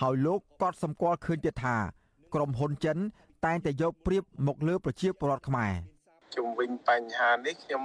[0.00, 1.76] ហើយលោកក៏សម្គាល់ឃើញទៀតថា
[2.34, 2.98] ក្រុមហ៊ុនចិន
[3.44, 5.72] តែងតែយកប្រៀបមកលើប្រជាពលរដ្ឋខ្មែរ
[6.34, 7.84] ជុំវិញបញ្ហានេះខ្ញុំ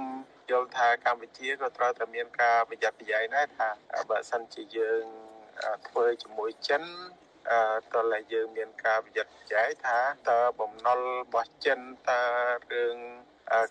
[0.50, 3.68] យល់ថាកម្ពុជាក៏ត្រូវតែមានការប្រយ័ត្នប្រយែងដែរថា
[4.10, 5.04] បើសិនជាយើង
[5.88, 6.82] ធ្វើជាមួយចិន
[7.50, 7.60] អឺ
[7.94, 9.98] តើយើងមានការប្រយ័ត្នប្រយែងថា
[10.30, 12.22] តើបំណុលរបស់ចិនតើ
[12.72, 12.96] រឿង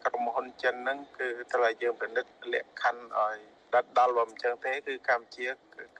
[0.05, 3.37] ក្រុមហ៊ុនចិនហ្នឹងគឺត្រូវឲ្យយើងពិនិត្យលក្ខខណ្ឌឲ្យ
[3.75, 5.47] ដិតដល់បើមិនចឹងទេគឺកម្ពុជា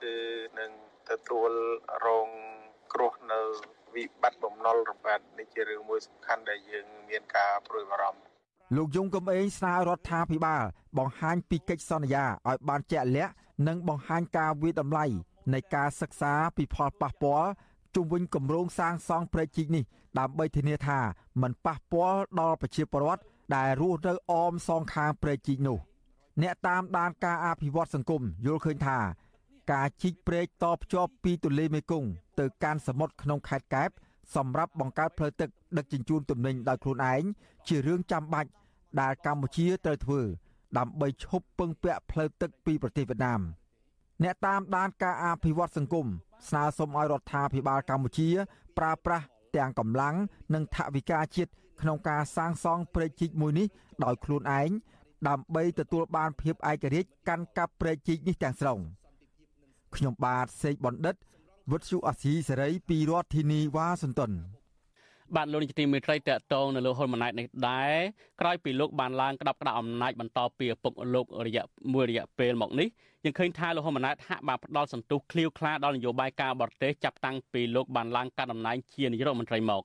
[0.02, 0.14] គឺ
[0.58, 0.70] នឹង
[1.10, 1.50] ទទួល
[2.06, 2.28] រង
[2.92, 3.40] គ្រោះនៅ
[3.94, 8.22] វិបត្តិបំណុលរបាត់នេះជារឿងមួយសំខាន់ដែលយើងមានការព្រួយបារម្ភ
[8.76, 10.62] លោកយងកំឯងស្នើរដ្ឋាភិបាល
[10.98, 13.32] បង្ហាញពីកិច្ចសន្យាឲ្យបានជាក់លាក់
[13.68, 15.06] និងបង្ហាញការវិតម្លៃ
[15.54, 17.50] នៃការសិក្សាពីផលប៉ះពាល់
[17.94, 19.84] ជុំវិញគម្រោងសាងសង់ព្រែកជីកនេះ
[20.18, 20.98] ដើម្បីធានាថា
[21.42, 23.22] มันប៉ះពាល់ដល់ប្រជាពលរដ្ឋ
[23.54, 25.78] ដែលរស់នៅអមសងខាងព្រែកជីកនោះ
[26.42, 28.98] អ្នកតាមដានការអភិវឌ្ឍសង្គមយល់ឃើញថា
[29.72, 33.90] ការជីកព្រែកតភ្ជាប់ពីទន្លេមេគង្គទៅកាន់សមុទ្រក្នុងខេត្តកែប
[34.34, 37.22] សម្រាប់បង្កើតផ្លូវទឹកដឹកជញ្ជូនទំនិញដោយខ្លួនឯង
[37.68, 38.50] ជារឿងចាំបាច់
[39.00, 40.20] ដែលកម្ពុជាត្រូវធ្វើ
[40.78, 43.40] ដើម្បីឈប់ពឹងពាក់ផ្លូវទឹកពីប្រទេសវៀតណាម
[44.22, 46.06] អ្នកតាមដានការអភិវឌ្ឍសង្គម
[46.48, 48.28] ស្នើសុំឲ្យរដ្ឋាភិបាលកម្ពុជា
[48.78, 49.24] ប្រើប្រាស់
[49.56, 50.14] ទាំងកម្លាំង
[50.54, 53.66] និងថវិកាជាតិ ក្នុងការសាងសង់ព្រែកជីកមួយនេះ
[54.04, 54.70] ដោយខ្លួនឯង
[55.28, 58.78] ដើម្បីទទួលបានភាពឯករាជ្យកាន់កាប់ព្រែកជីកនេះទាំងស្រុង
[59.96, 61.16] ខ្ញុំបាទសេកបណ្ឌិត
[61.70, 64.32] វុទ្ធុអាស៊ីសេរីពីរដ្ឋធានីវ៉ាស៊ីនតោន
[65.36, 67.94] បាទលោកនាយកទីមេត្រីតកតងនៅលោកហ៊ុនម៉ាណែតនេះដែរ
[68.40, 72.88] ក្រោយពីលោកបានឡើងក្តាប់ក្តាប់អំណាចបន្តពីឪពុកលោករយៈមួយរយៈពេលមកនេះ
[73.24, 79.82] យើងឃើញថាលោកហ៊ុនម៉ាណែតហាក់បានផ្ដល់សន្ទុះឃ្លាវខ្លាដល់នយោបាយការបរទេសចាប់តាំងពីលោកបានឡើងកាន់តំណែងជានាយករដ្ឋមន្ត្រីមក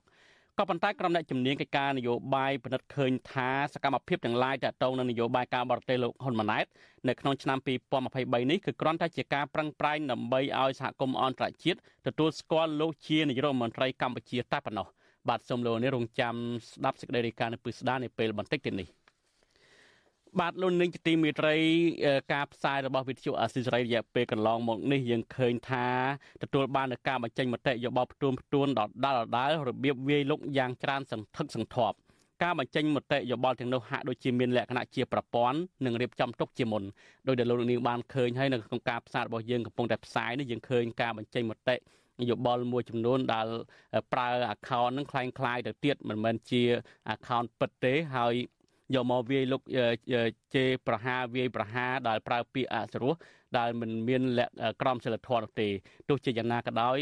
[0.60, 6.66] ក៏ប៉ុន្តែក្រុមអ្នកជំនាញកិច្ចការនយោបាយពិនិត្យឃើញថាសកម្មភាពទាំងឡាយតាក់ទងនឹងនយោបាយការបរទេសលោកហ៊ុនម៉ាណែត
[7.08, 14.86] នៅក្នុងឆ្នាំ2023នេះគឺគ្រាន់តែជាការប្រឹងប្រែងដើម្បីឲ្យសហគមន៍អន្តរជាតិទទួលស្គាល់លោកជានាយករដ្ឋមន្ត្រីកម្ពុជាតែប៉ុណ្ណោះ
[15.28, 16.34] បាទសូមលោកនេះរងចាំ
[16.70, 18.97] ស្ដាប់សេចក្តីរាយការណ៍នៅពីស្ដារនៅពេលបន្តិចទៀតនេះ
[20.39, 21.55] បាទលោកនាងជាទីមេត្រី
[22.33, 25.87] ការផ្សាយរបស់វិទ្យុអាស៊ីសេរីរយៈពេលកន្លងមកនេះយើងឃើញថា
[26.43, 31.95] ទទួលបាននូវការបញ្ចេញមតិយោបល់ផ្ទួនផ្ទួនដដាលដដាលរបៀបវាយលុកយ៉ាងច្រើនសន្ធឹកសន្ធាប់
[32.43, 36.83] ការបញ្ចេញមតិយោបល់ទាំងនោះហាក់ដូចជាមានលក្ខណៈជាប្រព័ន្ធនិងរៀបចំទុកជាមុន
[37.27, 41.75] ដោយដែលលោកនាងបានឃើញហើយនៅក្នុងការផ្សាយរបស់យើងកំពុងតែផ្សាយនេះយើងឃើញការបញ្ចេញមតិ
[42.29, 43.47] យោបល់មួយចំនួនដែល
[44.13, 46.61] ប្រើ account នឹងคล้ายคล้ายទៅទៀតមិនមែនជា
[47.13, 48.33] account ពិតទេហើយ
[48.94, 49.62] យកមកវាយលុក
[50.54, 53.14] ជេរប្រហារវាយប្រហារដែលប្រើពាក្យអសរោះ
[53.58, 55.68] ដែលមិនមានលក្ខក្រមសីលធម៌នោះទេ
[56.08, 56.98] ទោះជាយ៉ាងណាក៏ដោយ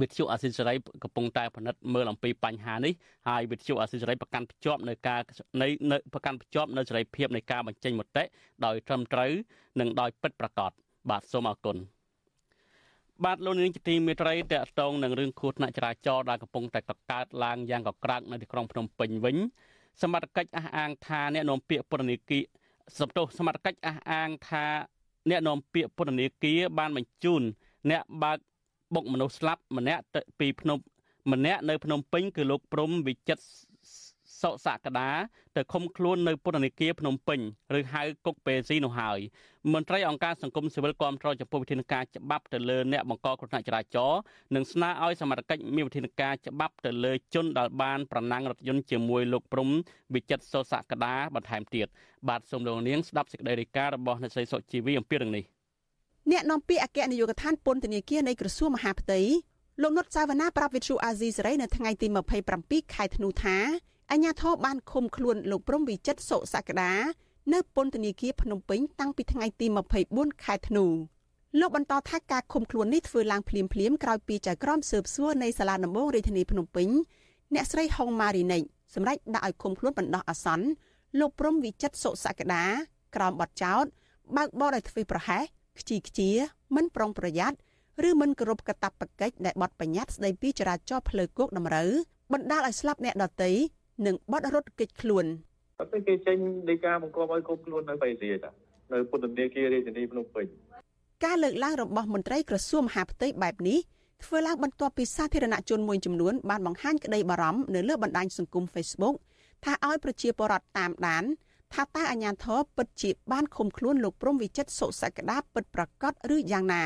[0.00, 2.92] វិទ្យុអាស៊ីសេរីកំពុងតែពិនិត្យមើលអំពីបញ្ហានេះ
[3.28, 5.20] ហើយវិទ្យុអាស៊ីសេរីប្រកាន់ភ្ជាប់នៅការ
[5.62, 5.68] នៃ
[6.12, 8.24] ប្រកាន់ភ្ជាប់នៅសេរីភាពនៃការបញ្ចេញមតិ
[8.64, 9.32] ដោយត្រឹមត្រូវ
[9.80, 10.70] និងដោយពិតប្រាកដ
[11.10, 11.76] បាទសូមអរគុណ
[13.24, 19.36] បាទលោកនាងជាទីមេត្រីតកតងនឹងរឿងគ្រោះថ្នាក់ចរាចរណ៍ដែលកំពុងតែកកើតឡើងយ៉ាងកក្រើកនៅទីក្រុងភ្នំពេញវិញ
[20.02, 22.42] សមត្ថកិច្ចអះអាងថាអ្នកនាំពាក្យពន្ធនាគារ
[22.98, 24.64] សំទោសសមត្ថកិច្ចអះអាងថា
[25.30, 27.42] អ្នកនាំពាក្យពន្ធនាគារបានបញ្ជូន
[27.90, 28.38] អ្នកបើក
[28.94, 30.78] បុកមនុស្សស្លាប់ម្នាក់ទៅពីភ្នំ
[31.32, 33.44] ម្នាក់នៅភ្នំពេញគឺលោកព្រំវិចិត្រ
[34.42, 35.10] សុសក្តា
[35.56, 37.40] ទៅឃុំខ្លួននៅពន្ធនាគារភ្នំពេញ
[37.78, 39.18] ឬហៅគុកពេស៊ីនោះហើយ
[39.72, 44.20] មន្ត្រីអង្គការសង្គមស៊ីវិលគាំទ្រចំពោះវិធានការច្បាប់ទៅលើអ្នកបង្កគ្រោះថ្នាក់ចរាចរណ៍
[44.54, 49.68] និងស្នើឲ្យសមត្ថកិច្ចមានវិធានការច្បាប់ទៅលើជនដែលបានប្រណាំងរថយន្តជាមួយលោកព្រំ
[50.14, 51.86] វិចិត្រសុសក្តាបន្ថែមទៀត
[52.28, 55.44] បាទសូមលោកនាងស្ដាប់សេចក្តីរាយការណ៍របស់អ្នកស្រីសុជីវីអំពីរឿងនេះ
[56.30, 59.20] អ្នកនាំពាក្យអគ្គនាយកដ្ឋានពន្ធនាគារនៃក្រសួងមហាផ្ទៃ
[59.82, 62.06] លោកនុតសាវណ្ណាប្រាប់វិទ្យុអាស៊ីសេរីនៅថ្ងៃទី
[62.50, 63.56] 27ខែធ្នូថា
[64.12, 66.92] អាជ្ញាធរបានឃុំខ្លួនលោកព្រំវិចិត្រសុសក្តា
[67.52, 69.66] នៅពន្ធនាគារភ្នំពេញតាំងពីថ្ងៃទី
[70.04, 70.84] 24ខែធ្នូ
[71.60, 76.88] លោកបន្តថាការឃុំខ្លួននេះធ្វើឡើងភ្លាមភ្លាមក្រោយពីចៅក្រមស៊ើបសួរនៃសាលាដំបងរាជធានីភ្នំពេញ
[77.54, 78.62] អ្នកស្រីហុងម៉ារីនិច
[78.94, 80.66] សម្រាប់ដាក់ឲ្យឃុំខ្លួនបណ្ដោះអាសន្ន
[81.18, 82.64] លោកព្រំវិចិត្រសុសក្តា
[83.16, 83.84] ក្រោមបទចោទ
[84.36, 85.42] បើកបរឲ្យធ្វើប្រហែស
[85.80, 86.30] ខ្ជីខ្ជា
[86.76, 87.56] មិនប្រុងប្រយ័ត្ន
[88.08, 91.90] ឬមិនគោរពកាតព្វកិច្ចដែលបទបញ្ញត្តិស្ដីពីចរាចរណ៍ផ្លូវគោកតម្រូវ
[92.32, 93.50] បណ្ដាលឲ្យស្លាប់អ្នកដទៃ
[94.06, 95.24] និងបទរត់គេចខ្លួន
[95.78, 96.36] អត់ទេគេចេញ
[96.70, 98.50] ដីកាបង្គាប់ឲ្យគ្រប់ខ្លួននៅបៃសៀតា
[98.92, 100.46] នៅពន្ធនាគាររាជធានីភ្នំពេញ
[101.24, 103.78] ការលើកឡើងរបស់មន្ត្រីក្រសួងមហាផ្ទៃបែបនេះ
[104.24, 109.14] ធ្វើឡើងបន្ទាប់ពីសាធារណជនមួយចំនួនបានបង្ហាញក្តីបារម្ភនៅលើបណ្ដាញសង្គម Facebook
[109.64, 111.24] ថាឲ្យប្រជាពលរដ្ឋតាមដាន
[111.74, 116.84] ថាតើអាជ្ញាធរពិតជាបានឃុំខ្លួនលោកព្រំវិចិត្រសុសក្តាពិតប្រាកដឬយ៉ាងណា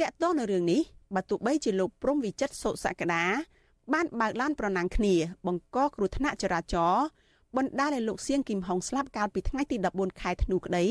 [0.00, 0.80] តកតោះនៅរឿងនេះ
[1.14, 3.24] បើទោះបីជាលោកព្រំវិចិត្រសុសក្តា
[3.92, 5.14] បានបើកឡានប្រណាំងគ្នា
[5.46, 7.04] បង្កគ្រោះថ្នាក់ចរាចរណ៍
[7.56, 10.84] បណ្ដាលឲ្យលោកសៀងគឹមហុងស្លាប់កាលពីថ្ងៃទី14ខែធ្នូក្តី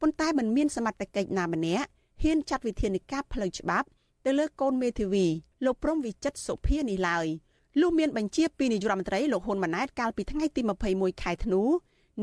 [0.00, 1.86] ប៉ុន្តែមិនមានសមត្ថកិច្ចណាម្នាក់
[2.22, 3.86] ហ៊ានចាត់វិធានការផ្លូវច្បាប់
[4.24, 5.26] ទៅលើកូនមេធាវី
[5.64, 7.26] លោកព្រំវិចិត្រសុភានេះឡើយ
[7.80, 11.62] លុះមានបញ្ជាពីនាយករដ្ឋមន្ត្រីលោកហ៊ុនម៉ាណែតកាលពីថ្ងៃទី21ខែធ្នូ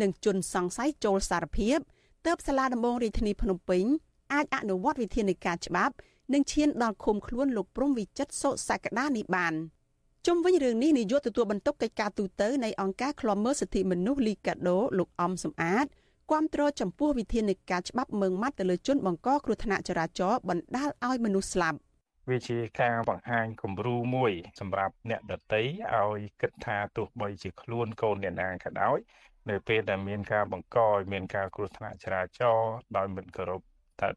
[0.02, 1.78] នឹងជន់សង្ស័យចូលសារភាព
[2.26, 3.84] ទើបសាលាដំបងរាជធានីភ្នំពេញ
[4.34, 5.94] អាចអនុវត្តវិធានការច្បាប់
[6.34, 9.54] និងឈានដល់ឃុំខ្លួនលោកព្រំវិចិត្រសុសក្តានេះបាន
[10.28, 15.86] ជុំវិញរឿងនេះនាយកទទួលបន្ទុកកិច្ចការទូតនៃអង្គការឃ្លាំមើលសិទ្ធិមនុស្សលីកាដូលោកអំសំអាត
[16.32, 21.78] គាំទ្រចំពោះវិធានការច្បាប់មើងម៉ាត់ទៅលើជនបង្កគ្រោះថ្នាក់ចរាចរណ៍បណ្ដាលឲ្យមនុស្សស្លាប់
[22.30, 25.64] វាជាការបង្ហាញគំរូមួយ សម្រាប់អ្នកដតី
[25.96, 28.98] ឲ្យគិតថាទោះបីជាខ្លួនកូនអ្នកណាក៏ដោយ
[29.50, 33.62] នៅពេលដែលមានការបង្កឲ្យមានការគ្រោះថ្នាក់ចរាចរណ៍ដោយមិនគោរព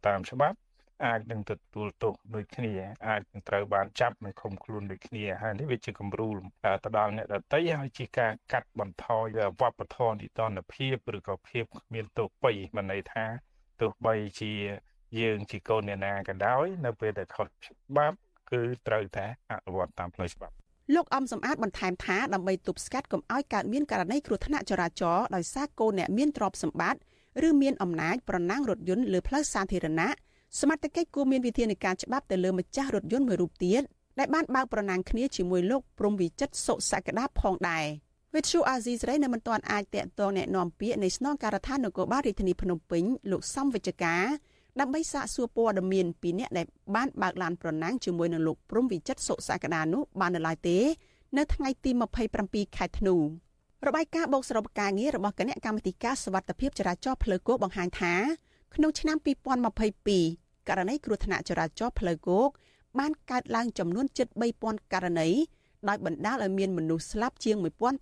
[0.07, 0.57] តាមច្បាប់
[1.05, 2.73] អាចនឹងទទួលទោសដូចគ្នា
[3.09, 6.29] អាចនឹងត្រូវបានចាប់និងឃុំខ្លួនដូចគ្នាហើយនេះវាជាគំរូ
[6.65, 13.25] ទៅដល់អ្នកដតីហើយជាការកាត់បន្ថយវប្បធម៌នីតិរដ្ឋភាពឬក៏ភាពគ្មានទោសបីមិនន័យថា
[13.81, 14.53] ទោះបីជា
[15.21, 18.17] យើងជាកូនអ្នកណាក៏ដោយ នៅពេលដែលខុសច្បាប់
[18.51, 20.55] គឺត្រូវតែអនុវត្តតាមផ្លូវច្បាប់
[20.95, 27.01] លោកអំសំអាតបន្ថែមថាដើម្បីទប់ស្កាត់កុំឲ្យកើតមានករណីគ្រោះថ្នាក់ចរាចរណ៍ដោយសារកូនអ្នកមានទ្រព្យសម្បត្តិ
[27.49, 30.11] ឬមានអំណាចប្រណាំងរថយន្តលើផ្លូវសាធារណៈ
[30.60, 33.82] សមត្ថកិច្ចគួរមានវិធានការច្បាប់ទៅលើម្ចាស់រថយន្តមួយរូបទៀត
[34.20, 37.86] ដែលបានបើកប្រណាំងគ្នាជាមួយលោកព្រំវិចិត្រសុសក្តាផងដែរ
[38.36, 44.24] វិទ្យុអាស៊ីសេរីនៅមិនទាន់អាចតាក់ទងแนะនាំពាក្យនៃស្នងការដ្ឋាននគរបាលរាជធានីភ្នំពេញលោកសំវិជ្ជការ
[44.80, 50.78] ដើម្បីសាកសួរព័ត៌មានពីអ្នកដែលបានបើកឡានប្រណាំងជាមួយនឹងលោកព្រំវិចិត្រសុសក្តានោះបាននៅឡើយទេ
[51.38, 51.92] នៅថ្ងៃទី
[52.34, 53.16] 27ខែធ្នូ
[53.88, 58.14] របាយការណ៍បូកសរុបការងាររបស់គណៈកម្មាធិការសវត្ថិភាពចរាចរណ៍ផ្លូវគោកបង្ហាញថា
[58.79, 59.17] ក្នុងឆ្នាំ
[59.93, 62.49] 2022ករណីគ្រោះថ្នាក់ចរាចរណ៍ផ្លូវគោក
[62.99, 64.29] បានកើតឡើងចំនួនជិត
[64.61, 65.29] 3000ករណី
[65.89, 67.57] ដោយបណ្ដាលឲ្យមានមនុស្សស្លាប់ជាង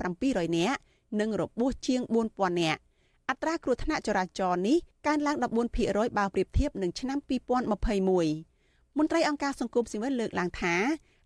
[0.07, 0.81] 1700នាក់
[1.21, 2.01] និងរបួសជាង
[2.33, 2.81] 4000នាក់
[3.29, 5.37] អត្រាគ្រោះថ្នាក់ចរាចរណ៍នេះកើនឡើង
[5.77, 7.19] 14%បើប្រៀបធៀបនឹងឆ្នាំ
[7.89, 10.75] 2021មន្ត្រីអង្គការសង្គមស៊ីវិលលើកឡើងថា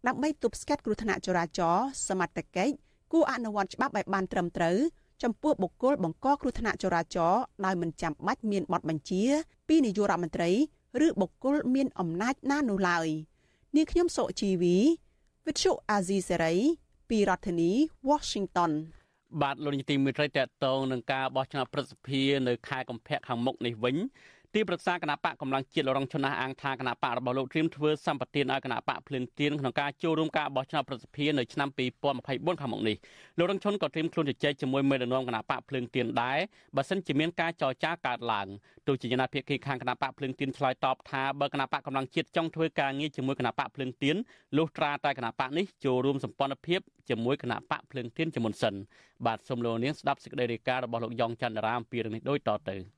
[0.06, 2.72] ដើម្បីទប់ស្កាត់គ្រោះថ្នាក់ចរាចរណ៍សមត្ថកិច្ច
[3.12, 4.78] គួរអនុវត្តច្បាប់ឲ្យបានត្រឹមត្រូវ
[5.22, 9.22] ចំពោះបុគ្គលបង្កគ្រោះថ្នាក់ចរាចរណ៍ដោយមិនចាំបាច់មានបទបញ្ជា
[9.68, 10.50] ពីនាយករដ្ឋមន្ត្រី
[11.06, 13.06] ឬបុគ្គលមានអំណាចណានោះឡើយ
[13.76, 14.76] នាងខ្ញុំសុជីវី
[15.46, 16.54] វិទ្យុអាស៊ីសេរី
[17.10, 17.70] ពីរដ្ឋធានី
[18.08, 18.72] Washington
[19.42, 23.96] បាទលោកនាយទីមេត្រីតកតងនឹងការបោះឆ្នោតប្រសិទ្ធភាពនៅខែកុម្ភៈខាងមុខនេះវិញ
[24.54, 32.96] ទីប្រឹក្សាគណៈបកកម្លាំងជាតិលរងឈុនណាអាងថាគណៈបករបស់លោកត្រៀមធ្វើសម្បទានឲ្យគណៈបកភ្លឹងទៀនក្នុងការចូលរួមការបោះឆ្នោតប្រសិទ្ធភាពនៅឆ្នាំ2024ខាងមុខនេះ
[33.38, 36.38] លោករងឈុនក៏ត្រៀមខ្លួនជជែកជាមួយមេដឹកនាំគណៈបកភ្លឹងទៀនដែរ
[36.76, 38.46] បើសិនជាមានការចរចាកើតឡើង
[38.86, 44.16] ទោះជាយ៉ាងណាភាគីខាងគណៈបកភ្លឹងទៀនឆ្លើយតបថាបើគណៈបកកម្លាំងជាតិចង់ធ្វើការងារជាមួយគណៈបកភ្លឹងទៀន
[44.56, 48.74] លុះត្រាតែគណៈបកនេះចូលរួមសម្ព័ន្ធភាពជាមួយគណៈបកភ្លឹងទៀនជាមុនសិន
[49.26, 52.97] បាទសូមលោកនាងស្ដាប់សេចក្តីរាយការណ៍របស់លោកយ៉ងច័ន្ទរាមពីរឿងនេះដូចតទៅ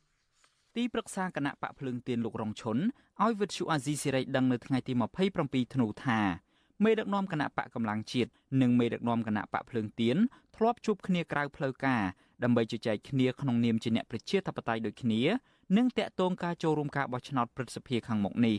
[0.77, 2.79] ទីប្រឹក្សាគណៈបកភ្លើងទៀនលោករងឈុន
[3.23, 4.93] ឲ្យវិទ្យុអាស៊ីសេរីដឹងនៅថ្ងៃទី
[5.33, 6.21] 27ធ្នូថា
[6.85, 8.31] មេដឹកនាំគណៈបកកម្លាំងជាតិ
[8.63, 10.17] និងមេដឹកនាំគណៈបកភ្លើងទៀន
[10.57, 12.03] ធ្លាប់ជួបគ្នាក្រៅផ្លូវការ
[12.43, 15.21] ដើម្បីជជែកគ្នាក្នុងនាមជាអ្នកប្រជាធិបតេយ្យដូចគ្នា
[15.77, 18.57] និងតាក់ទងការចូលរួមការបោះឆ្នោតព្រឹទ្ធសភាខាងមុខនេះ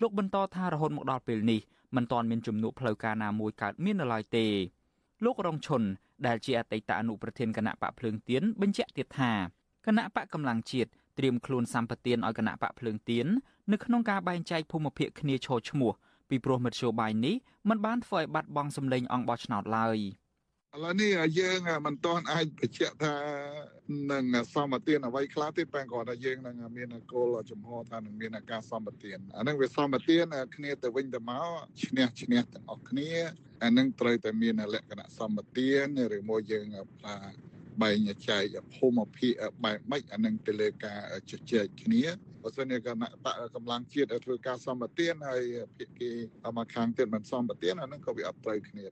[0.00, 1.60] លោកបន្តថារហូតមកដល់ពេលនេះ
[1.96, 4.46] មិនទាន់មានជំនួបផ្លូវការណាមួយកើតមាននៅឡើយទេ
[5.24, 5.82] លោករងឈុន
[6.26, 9.32] ដែលជាអតីតអនុប្រធានគណៈបកភ្លើងទៀនបញ្ជាក់ទៀតថា
[9.86, 13.26] គណៈបកកម្លាំងជាតិ ត្រៀមខ្លួនសម្បទានឲ្យគណៈបកភ្លើងទៀន
[13.72, 15.92] នៅក្នុងការបែងចែកភូមិភាគគ្នាឈរឈ្មោះ
[16.28, 17.34] ពីព្រោះមធ្យោបាយនេះ
[17.68, 19.98] มันបានធ្វើឲ្យបាត់បង់សម្លេងអង្គបោះឆ្នោតឡើយ
[20.74, 23.14] ឥឡូវនេះយើងមិនទាន់អាចបញ្ជាក់ថា
[24.10, 24.24] នឹង
[24.54, 30.24] សម្បទានអ្វីខ្លះទេតែគាត់ថាយើងនឹងមានគោលចំហថានឹងមានការសម្បទានអានឹងវាសម្បទាន
[30.56, 31.48] គ្នាទៅវិញទៅមក
[31.84, 33.10] ឈ្នះឈ្នះទាំងអស់គ្នា
[33.64, 36.66] អានឹងត្រូវតែមានលក្ខណៈសម្បទានឬមួយយើង
[37.04, 37.14] ថា
[37.82, 37.96] បែង
[38.28, 39.32] ចែកភូមិភាគ
[39.64, 40.98] បែបម៉េចអានឹងទៅលើការ
[41.30, 42.02] ជជែកគ្នា
[42.42, 45.42] បើសិនជាគណៈបកកម្លាំងជាតិធ្វើការសម្បទានហើយ
[45.76, 46.10] ភាគី
[46.56, 48.90] មកខាងទៀតមិនសម្បទានអានឹងក៏វាអត់ត្រូវគ្នាត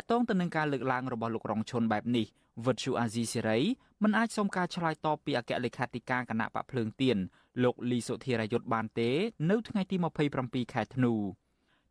[0.00, 2.26] កតងទៅនឹងការលើកឡើងរបស់លោករងឈុនបែបនេះ
[2.66, 3.58] វិទ្យុអាស៊ីសេរី
[4.02, 7.16] មិនអាចសុំការឆ្លើយតបពីអគ្គលេខាធិការគណៈបកភ្លើងទៀន
[7.64, 9.10] លោកលីសុធិរាយុទ្ធបានទេ
[9.50, 9.96] នៅថ្ងៃទី
[10.34, 11.14] 27ខែធ្នូ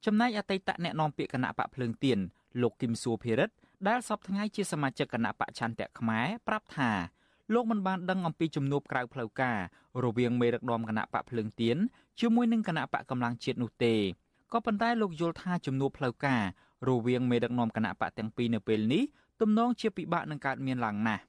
[0.05, 2.19] ចំណែកអតីតអ្នកនាំពាក្យគណៈបកភ្លើងទៀន
[2.61, 3.55] លោកគឹមសួភិរិទ្ធ
[3.87, 6.91] ដែលសពថ្ងៃជាសមាជិកគណៈបច្ឆន្ទៈខ្មែរប្រាប់ថា
[7.53, 9.57] លោកមិនបានដឹងអំពីជំនួបក្រៅផ្លូវការ
[10.03, 11.77] រវាងមេដឹកនាំគណៈបកភ្លើងទៀន
[12.19, 13.95] ជាមួយនឹងគណៈបកកម្លាំងជាតិនោះទេ
[14.53, 16.43] ក៏ប៉ុន្តែលោកយល់ថាជំនួបផ្លូវការ
[16.87, 19.03] រវាងមេដឹកនាំគណៈបកទាំងពីរនៅពេលនេះ
[19.41, 21.23] ទំនងជាពិបាកនឹងកើតមានឡើងណាស់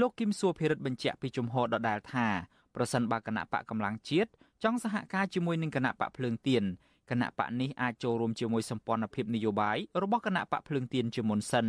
[0.00, 2.26] លោកគឹមសួរភិរិទ្ធបញ្ជាក់ពីជំហរដដែលថា
[2.74, 4.30] ប្រសិនបើគណៈបកកម្លាំងជាតិ
[4.64, 6.64] ចង់សហការជាមួយនឹងគណៈបកភ្លើងទៀន
[7.10, 11.66] គណៈបកនេះអាចចូលរួមជាមួយសម្ព័ន្ធភាពនយោបាយរបស់គណៈបកភ្លើងទៀនជាមុនសិន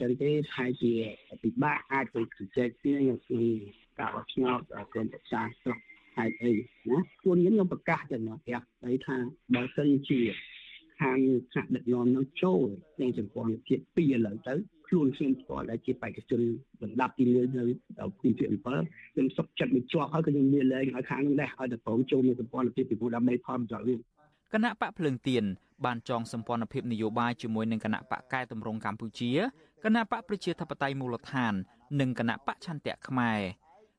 [0.00, 0.92] ចឹងទេថាជា
[1.42, 2.96] ពិបាកអាចទៅជជែកគ្នា
[3.28, 3.40] ពី
[3.98, 4.60] ការបោះឆ្នោត
[4.92, 5.78] ក្រុមប្រឹក្សាស្រុក
[6.16, 9.16] ហេតុអីណាខ្លួនខ្ញុំខ្ញុំប្រកាសទៅណាប្រាប់ហើយថា
[9.54, 10.20] បើសិនជា
[11.00, 11.18] ខាង
[11.52, 14.54] ថ្នាក់ដឹកនាំនឹងចូលក្នុងចំពោះវិភាគ2ឥឡូវទៅ
[14.86, 16.40] ខ្លួនខ្ញុំផ្ទាល់ដែលជាបេក្ខជន
[16.82, 17.64] លំដាប់ទី1នៅ
[18.18, 23.98] ភូមិភាគ7ខ្ញុំសុខចិត្តមួយជាប់ហើយក៏ខ្ញុំមានលែងឲ្យខាងនោះដែរឲ្យតែប្រងចូលនៅសម្ព័ន្ធភាពពីព្រោះដើម្បីផលប្រយោជន៍វិញ
[24.54, 25.44] គណៈបកភ្លើងទៀន
[25.84, 29.30] បានចងសម្ព័ន្ធភាពនយោបាយជាមួយនឹងគណៈបកកែតម្រង់កម្ពុជា
[29.84, 31.52] គណៈបកប្រជាធិបតេយ្យមូលដ្ឋាន
[32.00, 33.40] និងគណៈបកឆន្ទៈខ្មែរ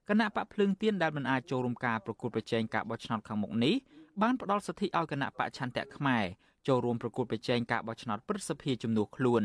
[0.09, 3.75] គណៈបកភ្លើងទៀនដែលមិនអាចចូលរួមការប្រកួតប្រជែងការបោះឆ្នោតខាងមុខនេះ
[4.21, 6.23] បានផ្ដល់សិទ្ធិឲ្យគណៈបកឆន្ទៈខ្មែរ
[6.67, 9.43] ចូលរួមប្រកួតប្រជែងការបោះឆ្នោតព្រឹទ្ធសភាជំនួសខ្លួន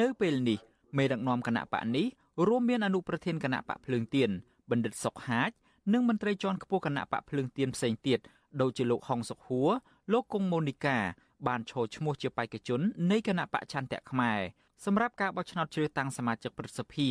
[0.00, 0.58] នៅពេលនេះ
[0.96, 2.06] មេដឹកនាំគណៈបកនេះ
[2.46, 4.30] រួមមានអនុប្រធានគណៈបកភ្លើងទៀន
[4.70, 5.50] បណ្ឌិតសុកហាជ
[5.92, 8.18] និងមន្ត្រីជាន់ខ្ពស់គណៈបកភ្លើងទៀនផ្សេងទៀត
[8.60, 9.70] ដូចជាលោកហុងសុខហួរ
[10.12, 10.98] លោកគង់ម៉ូនីកា
[11.48, 12.80] បានឈរឈ្មោះជាបេក្ខជន
[13.10, 14.40] នៃគណៈបកឆន្ទៈខ្មែរ
[14.84, 17.08] សម្រាប់ការបោះឆ្នោតជ្រើសតាំងសមាជិកព្រឹទ្ធសភា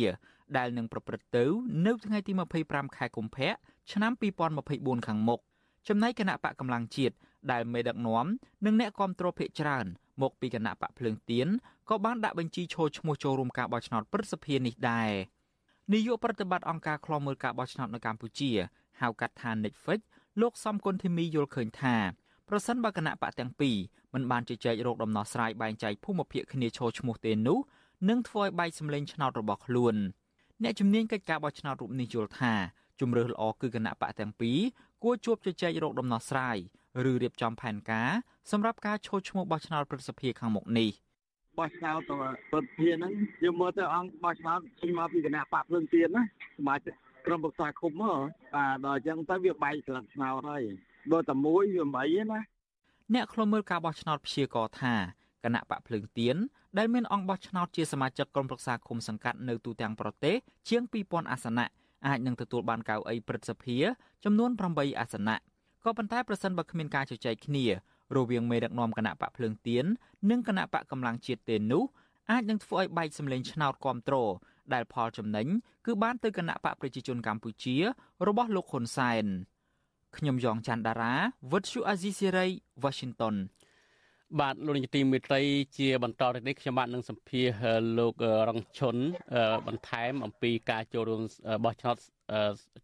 [0.56, 1.44] ដែលនឹងប្រព្រឹត្តទៅ
[1.86, 2.32] នៅថ្ងៃទី
[2.64, 3.50] 25ខែកុម្ភៈ
[3.92, 4.12] ឆ្នាំ
[4.58, 5.40] 2024ខាងមុខ
[5.88, 7.14] ចំណែកគណៈបកកម្លាំងជាតិ
[7.52, 8.26] ដែលមេដឹកនាំ
[8.64, 9.86] និងអ្នកគាំទ្រភាគច្រើន
[10.22, 11.48] មកពីគណៈបកភ្លើងទៀន
[11.88, 15.10] ក៏បានដាក់បញ្ជីឈរឈ្មោះចូលរួមការបោះឆ្នោតព្រឹទ្ធសភានេះដែរ
[15.92, 18.50] នាយកប្រតិបត្តិអង្គការឃ្លាំមើលការបោះឆ្នោតនៅកម្ពុជា
[19.00, 20.00] ហៅកាត់ថា Netflix
[20.40, 21.96] លោកសំគុណធីមីយល់ឃើញថា
[22.48, 23.76] ប្រសិនបើគណៈបកទាំងពីរ
[24.14, 27.58] មិនបានជជែករោគដំណោះស្រាយបែងចែកភូមិភាគគ្នាឈរឈ្មោះទេនោះ
[28.08, 29.96] នឹងធ្វើឲ្យបែកសម្លេងឆ្នោតរបស់ខ្លួន
[30.62, 32.52] អ្នកជំនាញកិច្ចការបោះឆ្នោតរូបនេះយល់ថា
[33.00, 34.58] ជំរឿសល្អគឺគណៈបកទាំងពីរ
[35.02, 36.56] គួរជួបជជែករោគដំណោះស្រាយ
[37.10, 38.10] ឬរៀបចំផែនការ
[38.50, 40.90] សម្រាប់ការឈរឈ្មោះបោះឆ្នោតប្រសិទ្ធភាពខាងមុខនេះ
[41.58, 42.14] បោះឆ្នោតទៅ
[42.50, 46.22] ប្រតិភិហ្នឹងយើងមើលទៅអង្គបោះឆ្នោតចេញមកពីគណៈបកភ្លើងទៀនណា
[46.58, 46.94] សមាជិក
[47.26, 48.14] ក្រុមប្រឹក្សាគុំហ៎
[48.54, 50.64] បាទដល់អញ្ចឹងទៅវាបែកស្លឹកឆ្នោតហើយ
[51.12, 52.40] បើតែមួយវាមិនអីណា
[53.14, 54.94] អ្នកខ្លុំមើលការបោះឆ្នោតព្យាករថា
[55.44, 56.36] គណៈបកភ្លើងទៀន
[56.78, 60.36] ដែលមានអង្គបោះឆ្នោតជាសមាជិកក្រុមប្រឹក្សាគុំសង្កាត់នៅទូទាំងប្រទេស
[60.68, 61.66] ជាង2000អាសនៈ
[62.06, 63.76] អាចនឹងទទួលបានកៅអីព្រឹទ្ធសភា
[64.24, 65.36] ចំនួន8អាសនៈ
[65.84, 67.64] ក៏ប៉ុន្តែប្រសិនបើគ្មានការជជែកគ្នា
[68.16, 69.84] រវាងមេដឹកនាំគណៈបកភ្លើងទៀន
[70.30, 71.84] និងគណៈបកកម្លាំងជាតិទេនោះ
[72.30, 74.32] អាចនឹងធ្វើឲ្យបែកសម្លេងឆ្នោតគ្រប់គ្រង
[74.74, 75.46] ដែលផលចំណេញ
[75.86, 77.76] គឺបានទៅគណៈបកប្រជាជនកម្ពុជា
[78.26, 79.26] របស់លោកហ៊ុនសែន
[80.18, 81.14] ខ្ញុំយ៉ងច័ន្ទដារា
[81.52, 82.46] វិទ្យុអាស៊ីសេរី
[82.84, 83.34] Washington
[84.40, 85.40] បាទលោកនាយកទីមេត្រី
[85.78, 87.48] ជាបន្តទៅនេះខ្ញុំបាទនឹងសម្ភាស
[87.98, 88.14] លោក
[88.48, 88.96] រងឈុន
[89.66, 91.22] បន្ថែម អំពីការចូលរួម
[91.64, 91.96] បោះឆ្នោត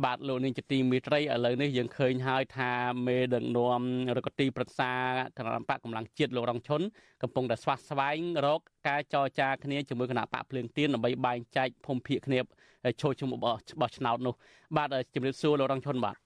[0.05, 2.73] បាទលោកនាងជាទីមេត្រីឥឡូវនេះយើងឃើញហើយថា
[3.07, 3.83] មេដឹកនាំ
[4.17, 4.93] រកទីប្រឹក្សា
[5.37, 6.81] គណៈបកកម្លាំងជាតិលោករងឈុន
[7.23, 12.41] កំពុងតែស្វាស្វែងរកការចរចាគ្នាជាមួយគណៈបកភ្លើងទៀនដើម្បីបែងចែកភូមិភាគគ្នា
[13.03, 13.29] ចូលជុំ
[13.81, 14.35] បោះឆ្នោតនោះ
[14.77, 16.17] បាទជំរាបសួរលោករងឈុនបាទ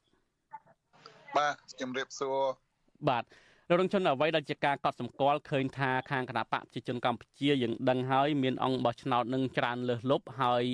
[1.38, 2.38] បាទជំរាបសួរ
[3.08, 3.24] បាទ
[3.72, 10.64] លោករងជនអ្វីដែលជាការកត់សម្គាល់ឃើញថាខាងគណៈបកប្រជាជនកម្ពុជាយើងដឹងហើយមានអង្គបោះឆ្នោតនឹងច្រើនលើសលប់ហើយ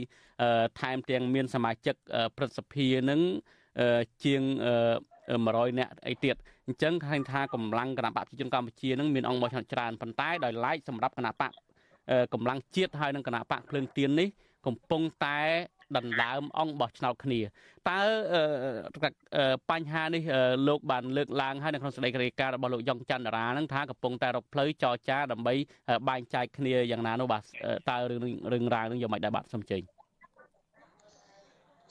[0.80, 1.94] ថែមទាំងមានសមាជិក
[2.36, 3.20] ព្រឹទ្ធសភានឹង
[4.24, 4.42] ជាង
[5.10, 6.36] 100នាក់អីទៀត
[6.66, 11.52] អញ្ចឹងឃើញថាកម្លាំងគណៈបកប្រជាជនកម្ពុជានឹងមានអង្គបោះឆ្នោតច្រើនប៉ុន្តែដោយឡែកសម្រាប់គណៈបក
[12.34, 14.28] កម្លាំងជាតិហើយនិងគណៈបកភ្លើងទៀននេះ
[14.66, 15.40] កំពុងតែ
[15.96, 17.40] ដណ្ដើមអង្គបោះឆ្នោតគ្នា
[17.90, 18.00] តើ
[19.70, 20.22] បញ្ហានេះ
[20.68, 25.54] លោកបានលើកឡើងហើយនៅក្នុងសេចក្តីរាយការណ៍របស់លោកយ៉ងច័ន្ទរានឹងថាកំពុងតែរកផ្លូវចរចាដើម្បី
[26.08, 27.42] បែងចែកគ្នាយ៉ាងណានោះបាទ
[27.90, 29.82] តើរឿងរឿងរ៉ាវនឹងយ៉ាងម៉េចដែរបាទសូមជើញ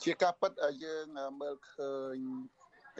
[0.02, 0.52] ជាការពិត
[0.84, 1.06] យើង
[1.40, 2.18] មើលឃើញ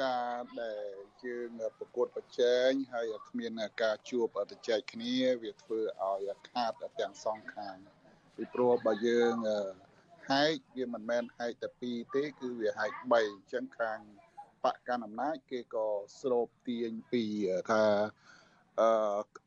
[0.02, 3.52] ការដែលយើងប្រកួតប្រជែងហើយគ្មាន
[3.82, 7.76] ការជួបទៅចែកគ្នាវាធ្វើឲ្យខាតទាំងសងខាង
[8.36, 9.34] ពីព្រោះបើយើង
[10.30, 13.98] ហែកវាមិនមែនហែកតែ2ទេ គឺវាហែក3អញ្ចឹងខាង
[14.64, 15.86] បកកណ្ដាលអំណាចគេក៏
[16.20, 17.24] ស្រូបទាញពី
[17.70, 17.84] ថា
[18.80, 18.88] អឺ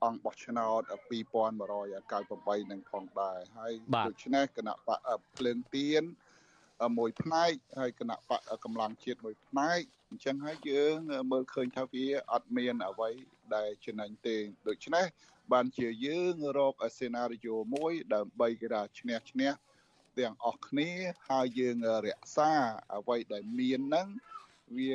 [0.03, 3.73] អង្គបោះឆ្នោត2198នឹងផងដែរហើយ
[4.07, 4.99] ដូច្នេះគណៈបក
[5.37, 6.03] ភ្លើងទៀន
[6.97, 10.95] មួយផ្នែកហើយគណៈបកកម្លាំងជាតិមួយផ្នែកអញ្ចឹងហើយយើង
[11.31, 13.09] មើលឃើញថាវាអត់មានអ្វី
[13.55, 14.35] ដែលចំណេញទេ
[14.67, 15.05] ដូច្នេះ
[15.53, 19.51] បានជាយើងរកសេណារីយ៉ូមួយដើម្បីគេថាឈ្នះឈ្នះ
[20.19, 20.89] ទាំងអស់គ្នា
[21.29, 21.77] ហើយយើង
[22.07, 22.51] រក្សា
[22.95, 24.07] អ្វីដែលមានហ្នឹង
[24.77, 24.93] វា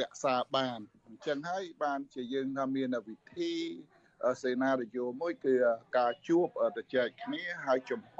[0.00, 3.52] រក្សាបានអញ្ចឹងហើយបានជាយើងថាមានវិធី
[4.42, 5.54] សេណារីយ៉ូមួយគឺ
[5.98, 6.46] ការជួប
[6.76, 8.16] ទៅចែកគ្នាហើយចំហ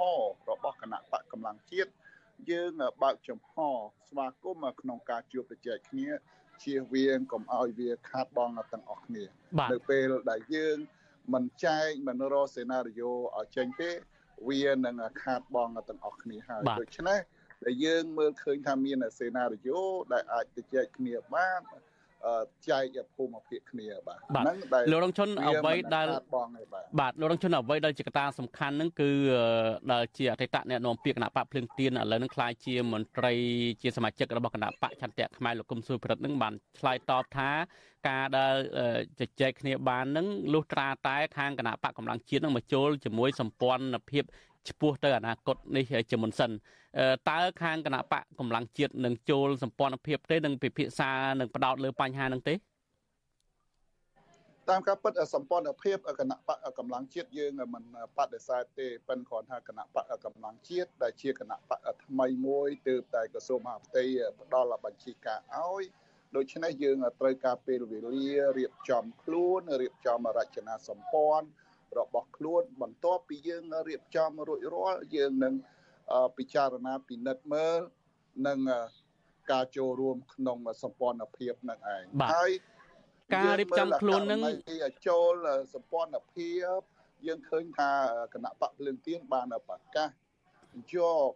[0.49, 1.91] របស់គណៈបកកម្លាំងជាតិ
[2.51, 2.71] យើង
[3.03, 3.53] បើកចំហ
[4.07, 6.09] ស្វាគមន៍ក្នុងការជួបទៅចែកគ្នា
[6.63, 9.23] ជៀសវាងកុំឲ្យវាខាតបង់ទាំងអស់គ្នា
[9.71, 10.77] នៅពេលដែលយើង
[11.33, 13.91] មិនចែកមិនរកសេណារីយ៉ូឲ្យចេញទេ
[14.49, 17.19] វានឹងខាតបង់ទាំងអស់គ្នាហើយដូច្នេះ
[17.63, 19.79] ដែលយើងមើលឃើញថាមានសេណារីយ៉ូ
[20.13, 21.61] ដែលអាចទៅចែកគ្នាបាន
[22.69, 26.07] ចែកភូមិភាគគ្នាបាទហ្នឹងដែលលោករងជនអ្វីដែល
[26.99, 29.09] បាទលោករងជនអ្វីដែលជាកត្តាសំខាន់ហ្នឹងគឺ
[29.91, 33.33] ដែលជាអតីតអ្នកនាំពាក្យគណៈបកភ្លើងទៀនឥឡូវហ្នឹងខ្លាយជាមន្ត្រី
[33.81, 37.49] ជាសមាជិករបស់គណៈបកឆន្ទៈខ្មែរលោកគុំសួយប្រិតហ្នឹងបានឆ្លើយតបថា
[38.09, 38.55] ការដែល
[39.19, 44.23] ជជែកគ្នាបាននឹងលុះត្រាតែខាងគណៈបកកម្លាំងជាតិនឹងមកចូលជាមួយសម្ព័ន្ធភាព
[44.69, 46.51] ឆ្ពោះទៅអនាគតនេះជាមុនសិន
[47.29, 52.55] តើខាងគណៈបកកម្លាំងជាតិនឹងចូលសម្ព័ន្ធភាពទេនឹងពិភាក្សានឹងបដោតលើបញ្ហានឹងទេ
[54.69, 57.83] តាមការពិតសម្ព័ន្ធភាពគណៈបកកម្លាំងជាតិយើងមិន
[58.17, 64.03] បដិសេធទេប៉ិនគ្រាន់ថាគណៈបកកម្លាំងជាតិដែលជាគណៈបកថ្មីមួយទើបតែក្រសួងមហាផ្ទៃ
[64.41, 65.83] ផ្ដល់បញ្ជីការឲ្យ
[66.35, 71.47] ដូច្នេះយើងត្រូវការពេលវេលារៀបចំខ្លួនរៀបចំរចនាសម្ព័ន្ធ
[71.99, 75.53] របស់ខ្លួនបន្ទាប់ពីយើងរៀបចំរួចរាល់យើងនឹង
[76.37, 77.79] ពិចារណាពិនិត្យមើល
[78.47, 78.59] និង
[79.51, 82.51] ការចូលរួមក្នុងសម្ព័ន្ធភាពនឹងឯងហើយ
[83.35, 84.41] ការរៀបចំខ្លួននឹង
[85.07, 85.33] ចូល
[85.73, 86.79] សម្ព័ន្ធភាព
[87.27, 87.91] យើងឃើញថា
[88.33, 90.09] គណៈបកភ្លើងទៀនបានប្រកាស
[90.93, 90.95] យ
[91.29, 91.31] ក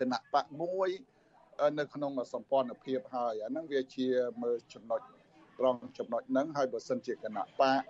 [0.00, 0.90] គណៈបកមួយ
[1.78, 4.06] នៅក្នុងសម្ព័ន្ធភាពហើយអាហ្នឹងវាជា
[4.42, 5.00] មើលចំណុច
[5.58, 7.82] ត្រង់ចំណុចហ្នឹងហើយបើសិនជាគណៈបក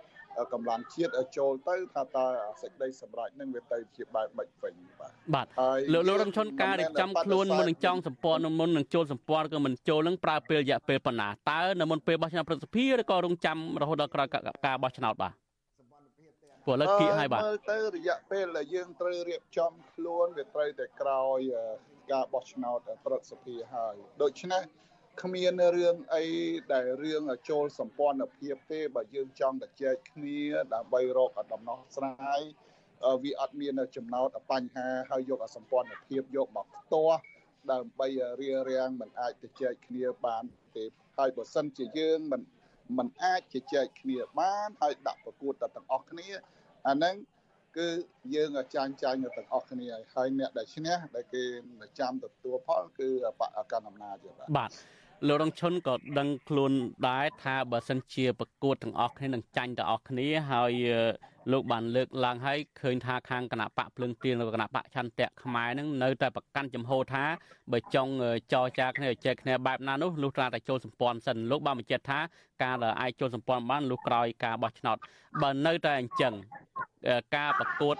[0.53, 2.25] កម្លាំងជាតិចូលទៅថាតើ
[2.61, 5.45] សេចក្តីសម្រេចនឹងវាទៅជាបែបម៉េចវិញបាទបាទ
[5.93, 14.27] លោកលោករងឈុនការរៀបចំខ្លួនមុននឹងចង់សម្ព័ន្ធមុននឹងចូលសម្ព័ន្ធក៏មិនចូលនឹងប្រើពេលរយៈពេលប៉ុណ្ណាតើនៅមុនពេលបោះឆ្នោតប្រសិទ្ធភាពឬក៏រងចាំរហូតដល់ក្រោយ
[14.65, 15.33] ការបោះឆ្នោតបាទ
[16.65, 21.39] ព្រោះឥឡូវគៀកហើយបាទមើលទៅរយៈពេលដែលយើងត្រូវរៀបចំខ្លួនវាត្រូវតែក្រោយ
[22.11, 24.63] ការបោះឆ្នោតប្រសិទ្ធភាពហើយដូច្នេះ
[25.23, 26.23] គ្មានរឿងអី
[26.73, 30.39] ដែលរឿងចូលសម្ព័ន្ធភាពទេបើយើងចង់តែចែកគ្នា
[30.73, 32.41] ដើម្បីរកដំណោះស្រាយ
[33.23, 37.19] វាអត់មានចំណោទបញ្ហាហើយយកសម្ព័ន្ធភាពយកមកផ្ទាស់
[37.71, 38.07] ដើម្បី
[38.41, 40.43] រៀបរៀងមិនអាចទៅចែកគ្នាបាន
[40.75, 40.83] ទេ
[41.17, 42.41] ហើយបើសិនជាយើងមិន
[42.97, 46.27] មិនអាចជជែកគ្នាបានហើយដាក់ប្រកួតទាំងអស់គ្នា
[46.87, 47.15] អាហ្នឹង
[47.77, 47.87] គឺ
[48.35, 51.43] យើងចាញ់ចាញ់ទាំងអស់គ្នាហើយអ្នកដែលឈ្នះដែលគេ
[51.99, 53.09] ចាំទទួលផលគឺ
[53.39, 54.15] បកកណ្ដាលអំណាច
[54.57, 54.71] បាទ
[55.27, 56.71] លោករងឈុនក៏ដឹងខ្លួន
[57.07, 60.73] ដែរថាបើសិនជាប្រកួតទាំងអស់គ្នានឹងចាញ់ទាំងអស់គ្នាហើយ
[61.51, 67.23] លោកបានលើកឡើងហើយឃើញថាខាងគណៈបកភ្លឹងទៀនឬគណៈបកឆន្ទៈខ្មែរនឹងនៅតែប្រកាន់ចំហថា
[67.71, 68.13] បើចង់
[68.53, 72.19] ចរចាគ្នាចែកគ្នាបែបណានោះលុះត្រាតែចូលសម្ព័ន្ធសិនលោកបានបញ្ជាក់ថា
[72.63, 74.97] ការដែលអាចចូលសម្ព័ន្ធបានលុះក្រោយការបោះឆ្នោត
[75.41, 76.33] បើនៅតែអញ្ចឹង
[77.35, 77.95] ការប្រកួត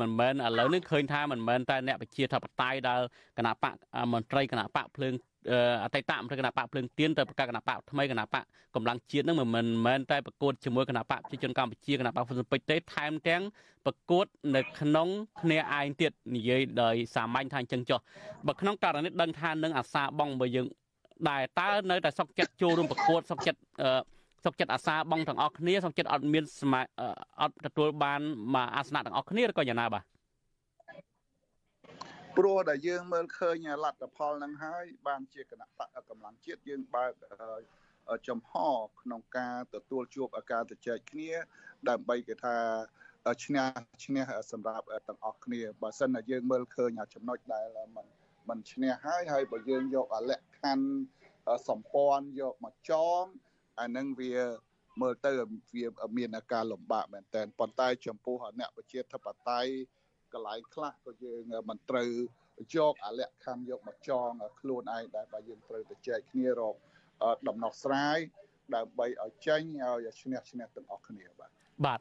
[0.00, 3.00] មិនមែនឥឡូវនេះឃើញថាមិនមែនតែអ្នកប្រជាធិបតេយ្យដែល
[3.38, 3.74] គណៈបក
[4.12, 5.14] មន្ត្រីគណៈបកភ្លើង
[5.84, 8.42] អតីតមន្ត្រីគណៈបកភ្លើងទៀនទៅប្រកាសគណៈបកថ្មីគណៈបក
[8.74, 13.42] កម្លាំងជាតិនឹងមិនមែនតែប្រកួតជាមួយគណៈបកប្រជាជនកម្ពុជាគណៈបកហ៊ុនស៊ុនពេជ្រទេថែមទាំង
[13.86, 14.26] ប្រកួត
[14.56, 15.08] នៅក្នុង
[15.40, 18.00] គ្នាឯងទៀតនិយាយដោយសាមញ្ញថាអញ្ចឹងចុះ
[18.46, 20.66] បើក្នុងករណីដឹងថានឹងអាសាបងបើយើង
[21.30, 23.60] ដែលតើនៅតែសុកចិត្តចូលរួមប្រកួតសុកចិត្ត
[24.44, 26.44] សុកចិត្តអាសាបងទាំងអស់គ្នាសុកចិត្តអត់មាន
[27.40, 28.20] អត់ទទួលបាន
[28.54, 30.02] មកអាសនៈទាំងអស់គ្នាឬក៏យ៉ាងណាបាទ
[32.37, 37.11] ព្រោះដែលយើងមើលឃើញលទ្ធផលនឹងហើយបានជាគណៈបកកម្លាំងជាតិយើងបើក
[38.27, 38.51] ចំហ
[39.01, 41.31] ក្នុងការទទួលជួបអាការទៅចែកគ្នា
[41.89, 42.55] ដើម្បីគេថា
[43.45, 43.65] ឈ្នះ
[44.05, 48.07] ឈ្នះសម្រាប់ទាំងអស់គ្នាបើសិនតែយើងមើលឃើញចំណុចដែលมัน
[48.49, 53.21] มันឈ្នះហើយហើយបើយើងយកអលក្ខខណ្ឌសម្ព័ន្ធយកមកចង
[53.79, 54.33] អានឹងវា
[55.01, 55.31] មើលទៅ
[55.75, 59.71] វាមានការលំបាកមែនតើប៉ុន្តែចំពោះអ្នកប្រជាធិបតេយ្យ
[60.34, 62.10] កន្លែងខ្លះក៏យើងមិនត្រូវ
[62.76, 66.74] យកអលក្ខខណ្ឌយកមកចងខ្លួនឯងដែលបើយើងត្រូវទៅចែកគ្នារក
[67.48, 68.18] ដំណោះស្រាយ
[68.76, 71.50] ដើម្បីឲ្យចេញឲ្យឈ្នះឈ្នះទាំងអស់គ្នាបាទ
[71.86, 72.00] បាទ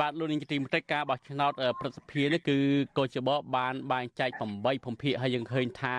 [0.00, 2.58] បាទលោកនាងជាទីមេត្រីការបោះឆ្នោតប្រសិទ្ធភាពនេះគឺ
[2.98, 4.40] កោជបបានបែងចែក8
[4.84, 5.96] ភូមិភាគហើយយើងឃើញថា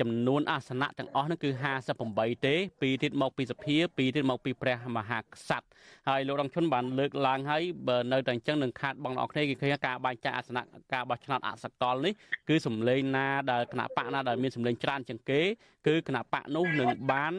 [0.00, 1.50] ចំនួនអាសនៈទាំងអស់នោះគឺ
[1.98, 5.66] 58ទេពីរទៀតមកពីសភាពីរទៀតមកពីព្រះមហាក្សត្រ
[6.08, 12.12] ហើយលោករងឈុនបានលើកឡើងហើយបើនៅតែអញ្ចឹងនឹងខាតបងអរគ្នាគេឃើញការបែងចែកអាសនៈការបោះឆ្នោតអសកលនេះ
[12.48, 15.40] គឺសម្លេងណាដែលគណៈបកណាដែលមានសម្លេងច្រើនជាងគេ
[15.86, 17.34] គឺគណៈបកនោះនឹងបាន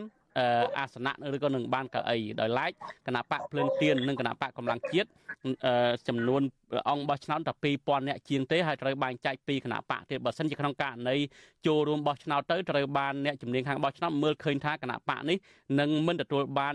[0.77, 2.71] អាសនៈឬក៏នឹងបានកៅអីដោយឡែក
[3.07, 5.09] គណៈបកភ្លើងទៀននិងគណៈបកកម្លាំងជាតិ
[6.07, 6.41] ចំនួន
[6.89, 11.15] អង្គបោះឆ្នោតតែ2000អ្នកជាងទេហើយត្រូវបែងចែកពីគណៈបកទៀតបើសិនជាក្នុងករណី
[11.67, 15.37] ចូលរួមបោះឆ្នោតទៅត្រូវបានអ្នកជំនាញខាងបោះឆ្នោតមើលឃើញថាគណៈបកនេះ
[15.79, 16.73] នឹងមិនទទួលបាន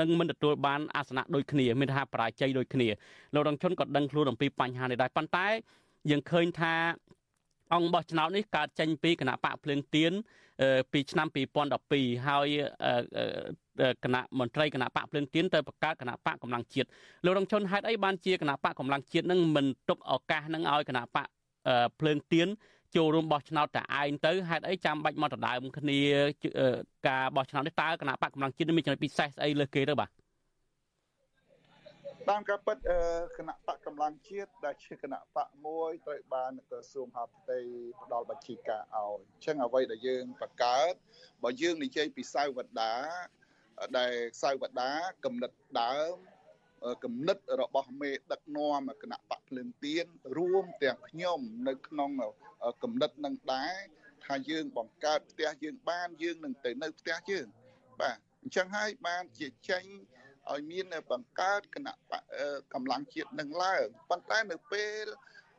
[0.00, 2.88] នឹងមិនទទួលបានអាសនៈដូចគ្នាមានថាបរាជ័យដូចគ្នា
[3.34, 5.46] លោករងជនក៏ដឹងខ្លួនអំពីបញ្ហានេះដែរប៉ុន្តែ
[6.10, 6.74] យើងឃើញថា
[7.74, 10.12] អង្គបោះឆ្នោតនេះកើតចេញពីគណៈបកភ្លើងទៀន
[10.92, 11.28] ពីឆ្នាំ
[11.76, 12.48] 2012ហើយ
[14.04, 16.88] គណៈមន្ត្រីគណៈបកភ្លើងទៀនទៅបង្កើតគណៈបកកម្លាំងជាតិ
[17.24, 21.26] លោករងជនហេតុអីបានជាគណៈបកកម្លាំងជាតិនឹងមិនទុកឱកាសនឹងឲ្យគណៈបក
[22.00, 22.48] ភ្លើងទៀន
[22.96, 26.00] ចូលរួមបោះឆ្នោតតែឯងទៅហេតុអីចាំបាច់មកដដើមគ្នា
[27.08, 30.10] ការបោះឆ្នោតនេះតើគណៈបកកម្លាំងជាតិមានចំណុចពិសេសស្អីលើគេទៅបាទ
[32.30, 32.78] តាមការពិត
[33.38, 37.58] គណៈបកកម្លាំងជាតិដែលជាគណៈបកមួយត្រូវបានក្រសួងហាផ្ទៃ
[38.02, 40.94] ផ្ដល់បញ្ជីការឲ្យអញ្ចឹងអ្វីដែលយើងបង្កើត
[41.42, 42.92] បើយើងនិយាយពីសាវតា
[43.98, 44.90] ដែលសាវតា
[45.24, 46.16] កំណត់ដើម
[47.04, 50.06] គំនិតរបស់មេដឹកនាំគណៈបកភ្លើងទៀន
[50.36, 52.10] រួមទាំងខ្ញុំនៅក្នុង
[52.82, 53.76] គំនិតនឹងដែរ
[54.26, 57.46] ថាយើងបង្កើតផ្ទះយើងបានយើងនឹងទៅនៅផ្ទះយើង
[58.00, 59.84] បាទអញ្ចឹងហើយបានជាចេញ
[60.52, 62.22] ឲ្យមានបង្កើតគណៈបក
[62.74, 65.04] កម្លាំងជាតិនឹងឡើងប៉ុន្តែនៅពេល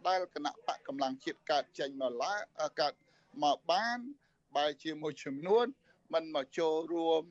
[0.08, 2.42] ដែលគណៈបកកម្លាំងជាតិកើតចេញមកឡើង
[2.82, 2.94] កើត
[3.44, 4.00] មកបាន
[4.56, 5.66] បែរជាមួយចំនួន
[6.14, 7.24] มันមកចូលរួម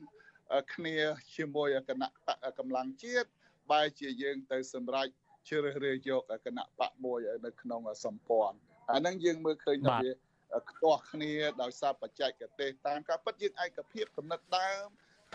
[0.73, 0.97] គ្នា
[1.35, 3.27] ជាមួយគណៈបកកម្លាំងជាតិ
[3.71, 5.07] បែរជាយើងទៅសម្រេច
[5.49, 8.57] ជ្រើសរើសយកគណៈបកមួយនៅក្នុងសម្ព័ន្ធ
[8.91, 14.87] អាហ្នឹងយើងមើលឃើញថាវាខ្ទាស់គ្នាដោយសារបច្ចេកទេសតាមការពិតយើងឯកភាពកំណត់ដើម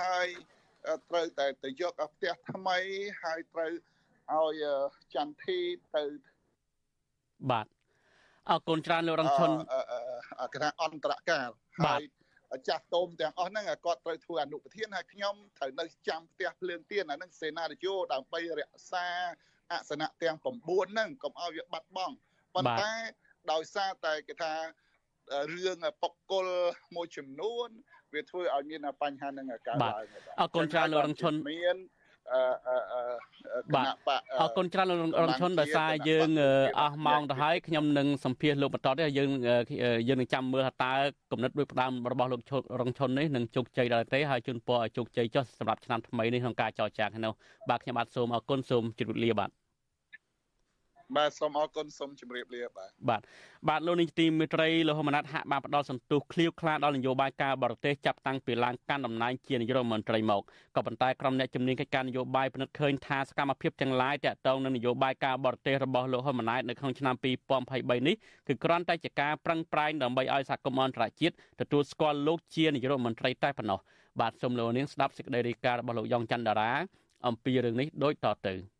[0.02, 0.26] ហើយ
[1.10, 2.78] ត្រូវតែទៅយកផ្ទះថ្មី
[3.22, 3.70] ហើយត្រូវ
[4.32, 4.64] ឲ្យ
[5.14, 5.58] ចន្ទធី
[5.96, 6.04] ទៅ
[7.50, 7.66] បាទ
[8.50, 9.50] អរគុណច្រើនលោករងឈុន
[10.54, 11.48] គណៈអន្តរកាល
[11.84, 12.02] ហើយ
[12.68, 19.06] ចាស់តោមទាំងអស់ហ្នឹងគាត់ត្រូវធ្វើអនុប្រធានហើយខ្ញុំត្រូវនៅចាំផ្ទះភ្លើងទៀនអាហ្នឹងសេនាធិយោដើម្បីរក្សា
[19.72, 20.44] អសនៈទាំង9
[20.90, 22.14] ហ្នឹងកុំឲ្យវាបាត់បង់
[22.54, 22.92] ប៉ុន្តែ
[23.52, 24.54] ដោយសារតែគេថា
[25.54, 26.46] រឿងបុគ្គល
[26.94, 27.68] មួយចំនួន
[28.14, 29.92] វាធ្វើឲ្យមានបញ្ហានឹងកើតឡើង
[30.40, 31.78] អរគុណច្រើនលោករងឈុនមាន
[32.32, 32.40] អឺ
[33.74, 33.86] បាទ
[34.40, 36.28] អរគុណច្រើនលោករងឈុនដោយសារយើង
[36.80, 39.30] អស់ម៉ោងទៅហើយខ្ញុំនឹងសម្ភាសលោកបន្តទៀតយើង
[40.08, 40.92] យើងនឹងចាំមើលថាតើ
[41.32, 42.40] គំនិតដូចផ្ដើមរបស់លោក
[42.80, 47.34] រងឈុននេះនឹងជោគជ័យដល់ទេហើយជូនពរឲ្យជោគជ័យចុះសម្រាប់ឆ្នាំថ្មីនេះក្នុងការចរចាគ្នានោះ
[47.70, 49.50] បាទខ្ញុំបាទសូមអរគុណសូមជម្រាបលាបាទ
[51.16, 53.22] បាទសូមអរគុណសូមជម្រាបលាបាទបាទ
[53.68, 60.42] បាទលោកនាយកទីមេត្រីលោកហ៊ុនម៉ាណែតហាក់បានផ្ដល់សន្ទុះឃ្លាវខ្លាដល់នយោបាយការបរទេសចាប់តាំងពីឡើងកាន់តំណែងជានាយករដ្ឋមន្ត្រីមក
[60.76, 67.14] ក៏ប៉ុន្តែក្រុមអ្នកជំនាញកិច្ចការនយោបាយពិនិត្យឃើញថាសកម្មភាពទាំងឡាយតាក់ទងនឹងនយោបាយការបរទេសរបស់លោកហ៊ុនម៉ាណែតនៅក្នុងឆ្នាំ
[67.60, 68.16] 2023នេះ
[68.48, 73.78] គឺគ្រាន់តែជាការប្រឹងប្រែងដើម្បីឲ្យសហគមន៍អន្តរជាតិទទួលស្គាល់លោកជានាយករដ្ឋមន្ត្រីតែប៉ុណ្ណោះ
[74.20, 76.72] បាទសូមលោកនាងស្ដាប់សេចក្តីរាយការណ៍របស់លោកយ៉ងច័ន្ទតារា
[77.26, 78.54] អំពីរឿងនេះដូចតទៅ។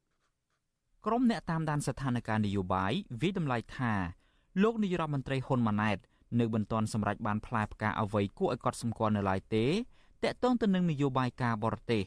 [1.06, 2.92] ក្រុមអ្នកតាមដានស្ថានភាពនយោបាយ
[3.22, 3.92] វិតម្លៃថា
[4.62, 5.98] លោកនាយរដ្ឋមន្ត្រីហ៊ុនម៉ាណែត
[6.40, 12.02] នៅមិនទាន់សម្រេចបានផ្លែផ្កាអ្វីគួរឲ្យកត់សម្គាល់នៅឡើយទេតកតងទៅនឹងនយោបាយការបរទេស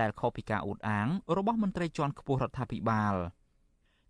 [0.00, 3.14] ដែលខុសពីការអួតអាងរបស់មន្ត្រីជាន់ខ្ពស់រដ្ឋាភិបាល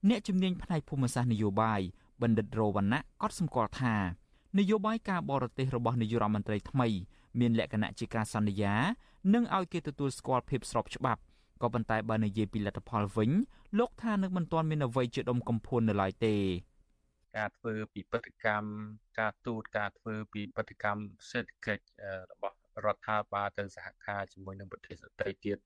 [0.09, 1.80] អ្នកជំនាញផ្នែកភូមិសាស្ត្រនយោបាយ
[2.22, 3.95] បណ្ឌិតរវណ្ណៈកត់សម្គាល់ថា
[4.59, 6.88] នយោបាយការបរទេសរបស់នាយរដ្ឋមន្ត្រីថ្មី
[7.40, 8.74] មានលក្ខណៈជាការសន្យា
[9.34, 11.22] និងឲ្យគេទទួលស្គាល់ភាពស្របច្បាប់
[11.63, 13.31] ក៏ប៉ុន្តែបើនិយាយពីលទ្ធផលវិញ
[13.79, 16.35] លោកថានឹងមិនទាន់មានអ្វីជាដុំកំភួននៅឡើយទេ
[17.37, 18.69] ការធ្វើពីបដកម្ម
[19.19, 21.85] ការទូតការធ្វើពីបដកម្មសេដ្ឋកិច្ច
[22.31, 25.59] របស់រដ្ឋាភិបាលទៅសហការជាមួយនឹងប្រទេសដទៃទៀត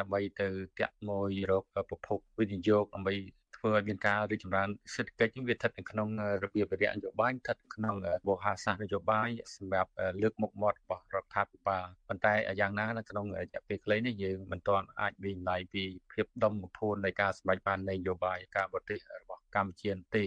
[0.00, 0.48] ដើម្បីទៅ
[0.80, 3.14] តាក់មួយរកប្រភពវិនិយោគដើម្បី
[3.60, 6.08] ធ្វើឲ្យមានការរីកចម្រើនសេដ្ឋកិច្ចវាស្ថិតនៅក្នុង
[6.44, 7.94] របៀបវិរៈនយោបាយស្ថិតក្នុង
[8.28, 9.90] វោហារសាស្ត្រនយោបាយសម្រាប់
[10.22, 20.24] លើកមុខមាត់របស់រដ្ឋាភិបាលប៉ុន្តែយ៉ាងណានៅក្នុងរយៈពេលខ្លីនេះយើងមិនទាន់អាចវិនិច្ឆ័យពីភាពដុំកំភួននៃការសម្រេចបាននៃនយោបាយការបរទេសរបស់កម្ពុជាទេ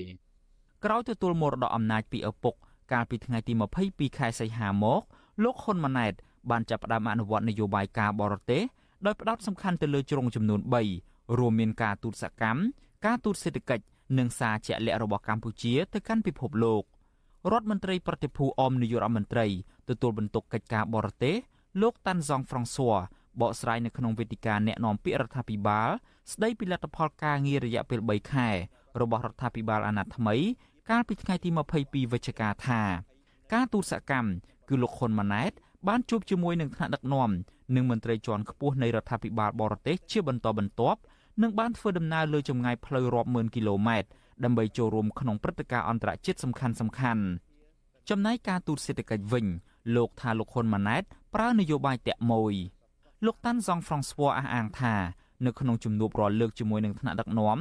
[0.86, 2.56] ក្រោយទទួលមរតកអំណាចពីឪពុក
[2.94, 3.54] កាលពីថ្ងៃទី
[3.86, 5.02] 22ខែសីហាមក
[5.44, 6.14] លោកហ៊ុនម៉ាណែត
[6.52, 8.62] បានចាប់ផ្ដើមអនុវត្តនយោបាយការបរទេស
[9.06, 10.60] ដោយផ្ដោតសំខាន់ទៅលើជ្រុងចំនួន
[11.00, 12.60] 3រួមមានការទូតសកម្ម
[13.06, 13.84] ការទូតសេដ្ឋកិច្ច
[14.20, 16.84] និងសារជាក់លាក់របស់កម្ពុជាទៅកាន់ពិភពលោក
[17.52, 19.48] រដ្ឋមន្ត្រីប្រតិភូអមនាយករដ្ឋមន្ត្រី
[19.90, 21.36] ទទួលបន្ទុកកិច្ចការបរទេស
[21.82, 22.98] លោកតាន់សងហ្វ្រង់ស៊័រ
[23.42, 25.90] បកស្រាយនៅក្នុងវេទិកាអ្នកណែនាំពាក្យរដ្ឋាភិបាល
[26.32, 28.50] ស្ដីពីលទ្ធផលការងាររយៈពេល3ខែ
[29.02, 30.36] របស់រដ្ឋាភិបាលអាណត្តិថ្មី
[30.90, 31.50] កាលពីថ្ងៃទី
[31.82, 32.82] 22វិច្ឆិកាថា
[33.54, 34.30] ការទូតសកម្ម
[34.70, 35.52] គឺលោកហ៊ុនម៉ាណែត
[35.88, 37.30] បានជួបជាមួយនឹងថ្នាក់ដឹកនាំ
[37.76, 41.00] និងមន្ត្រីជាន់ខ្ពស់នៃរដ្ឋាភិបាលបរទេសជាបន្តបន្ទាប់
[41.42, 44.10] និងបានធ្វើដំណើរលើចម្ងាយផ្លូវរាប់ម៉ឺនគីឡូម៉ែត្រ
[44.44, 47.24] ដើម្បីចូលរួមក្នុងព្រឹត្តិការណ៍អន្តរជាតិសំខាន់សំខាន់
[48.10, 49.46] ចំណែកការទូតសេដ្ឋកិច្ចវិញ
[49.96, 51.04] លោកថាលោកហ៊ុនម៉ាណែត
[51.34, 52.56] ប្រើនយោបាយតាក់មួយ
[53.26, 54.96] លោកតាន់សងហ្វ្រង់ស្វ័រអះអាងថា
[55.46, 57.58] នៅក្នុងជំនួបរាល់លើកជាមួយនឹងថ្នាក់ដឹកនាំ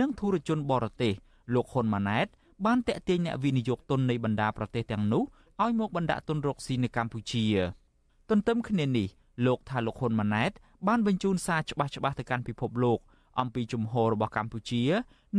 [0.00, 1.12] និងធុរជនបរទេស
[1.54, 2.26] លោកហ៊ុនម៉ាណែត
[2.66, 5.22] បានតាក់ទាញអ្នកវិនិយោគទុននៃបណ្ដាប្រទេសទាំងនោះ
[5.62, 7.44] ឲ្យមកបណ្ដាក់ទុនរកស៊ីនៅកម្ពុជា
[8.30, 9.08] ទន្ទឹមគ្នានេះ
[9.46, 10.52] លោកថាលោកហ៊ុនម៉ាណែត
[10.88, 12.98] បានបញ្ជូនសារច្បាស់ច្បាស់ទៅកាន់ពិភពលោក
[13.40, 14.82] អំពីជំហររបស់កម្ពុជា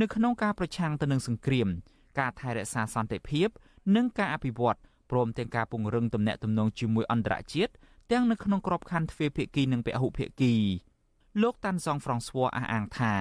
[0.01, 1.67] នៅក្នុងការប្រឆាំងទៅនឹងសង្គ្រាម
[2.19, 3.47] ការថែរក្សាសន្តិភាព
[3.95, 4.79] និងការអភិវឌ្ឍ
[5.11, 7.71] ព្រមទាំងការពង្រឹងទំនាក់ទំនងជាមួយអន្តរជាតិ
[8.11, 10.53] ទាំងនៅក្នុងក្របខ័ណ្ឌទ្វេភាគីនិងពហុភាគី
[11.41, 13.13] លោកតាន់សងហ្វ្រង់ស្វ័រអះអាងថា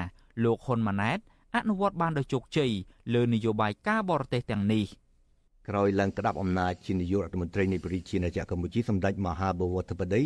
[0.45, 1.19] លោកហ៊ុនម៉ាណែត
[1.57, 2.73] អនុវត្តបានដោយជោគជ័យ
[3.15, 4.85] លើនយោបាយការបរទេសទាំងនេះ
[5.69, 10.23] ក្រោយឡើងក្តាប់អំណាចជានាយករដ្ឋមន្ត្រីនៃប្រជាណាចក្រកម្ពុជាសម្ដេចមហាបវរធិបតី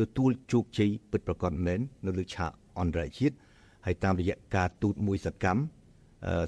[0.00, 3.34] ទទួលជោគជ័យពិតប្រាកដមែននៅលើឆាកអន្តរជាតិ
[3.87, 5.61] ហើយតាមរយៈការទូតមួយសកម្ម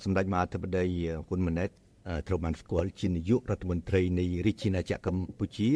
[0.03, 0.86] សម្ដេចមហាធិបតី
[1.28, 1.70] ហ៊ុនម៉ាណែត
[2.28, 5.70] ត្រូវបានស្គាល់ជានាយករដ្ឋមន្ត្រីនៃរាជាណាចក្រកម្ពុជា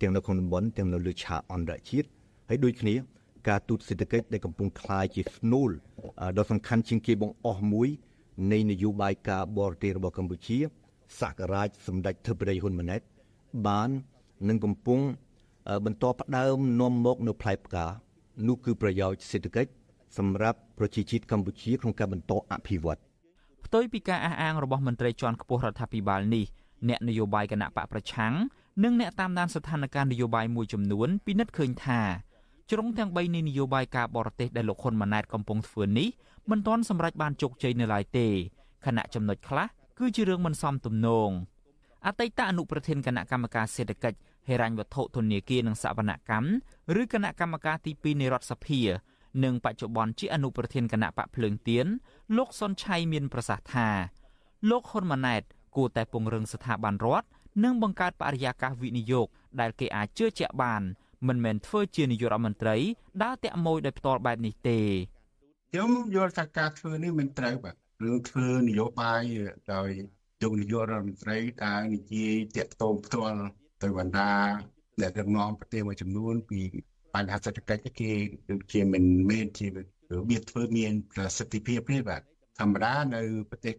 [0.00, 2.08] ទាំងនៅក្នុងតំបន់ទាំងនៅលើឆាកអន្តរជាតិ
[2.48, 2.94] ហើយដូចគ្នា
[3.48, 5.70] ការទូតសេដ្ឋកិច្ចដែលកំពុងคลายជាស្នូល
[6.38, 7.88] ដ៏សំខាន់ជាងគេបង្អស់មួយ
[8.52, 10.58] នៃនយោបាយការបរទេសរបស់កម្ពុជា
[11.20, 13.00] សករាជសម្ដេចធិបតីហ៊ុនម៉ាណែត
[13.66, 13.90] បាន
[14.48, 15.00] នឹងកំពុង
[15.84, 17.86] បន្តផ្ដើមនាំមកនៅផ្លែផ្កា
[18.48, 19.70] នោះគឺប្រយោជន៍សេដ្ឋកិច្ច
[20.17, 22.99] សម្រាប់ប្រជាជាតិកម្ពុជាក្នុងការបន្តអភិវឌ្ឍ
[23.65, 26.45] ផ្ទុយពីការអះអាងរបស់មន្ត្រីជាន់ខ្ពស់រដ្ឋាភិបាលនេះ
[26.89, 28.33] អ្នកនយោបាយគណៈបកប្រឆាំង
[28.83, 32.01] និងអ្នកតាមដានស្ថានភាពនយោបាយមួយចំនួនពិនិត្យឃើញថា
[32.71, 36.07] ជ្រុងទាំង3នៃនយោបាយការបរទេសដែលលោកហ៊ុនម៉ាណែតកំពុងធ្វើនេះ
[36.49, 38.27] មិនទាន់សម្រេចបានជោគជ័យនៅឡើយទេ
[38.85, 39.67] ខណៈចំណុចខ្លះ
[39.99, 41.29] គឺជារឿងមិនសមទំនង
[42.05, 46.49] អតីតអនុប្រធានគណៈកម្មការសេដ្ឋកិច្ចហិរញ្ញវត្ថុធនាគារនិងសវនកម្ម
[47.01, 48.81] ឬគណៈកម្មការទី2នៃរដ្ឋសភា
[49.43, 51.85] និងបច្ចុប្បន្នជាអនុប្រធានគណៈបកភ្លើងទៀន
[52.37, 53.89] លោកសុនឆៃមានប្រសាសន៍ថា
[54.69, 55.41] លោកហ៊ុនម៉ាណែត
[55.75, 57.27] គួរតែពង្រឹងស្ថាប័នរដ្ឋ
[57.63, 59.27] និងបង្កើតបរិយាកាសវិនិយោគ
[59.59, 60.81] ដែលគេអាចជឿជាក់បាន
[61.27, 62.75] មិនមែនធ្វើជានាយករដ្ឋមន្ត្រី
[63.23, 64.79] ដើរតាក់ម៉ួយដោយផ្ទាល់បែបនេះទេ
[65.71, 69.21] ខ្ញុំយល់ថាការធ្វើនេះមិនត្រូវបាទរឿងធ្វើនយោបាយ
[69.73, 69.89] ដោយ
[70.41, 73.39] យកនាយករដ្ឋមន្ត្រីដែលនិយាយតាក់ទងផ្ទាល់
[73.83, 74.33] ទៅបណ្ដា
[74.99, 76.59] អ្នកដឹកនាំប្រទេសមួយចំនួនពី
[77.15, 78.11] បញ្ហាសេដ្ឋកិច្ចគេ
[78.49, 79.77] ដូចជាមិនមែនជារ
[80.29, 82.21] បៀបធ្វើមានប្រសិទ្ធភាពទេបាទ
[82.59, 83.75] ធម្មតានៅប្រទេស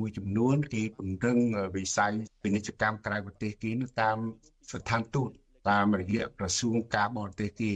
[0.00, 1.38] មួយចំនួនគេពង្រឹង
[1.76, 2.12] វិស័យ
[2.42, 3.70] ពាណិជ្ជកម្មក្រៅប្រទេសគេ
[4.00, 4.18] តាម
[4.72, 5.30] ស្ថានទូត
[5.70, 7.72] តាមរយៈក្រសួងការបរទេសគេ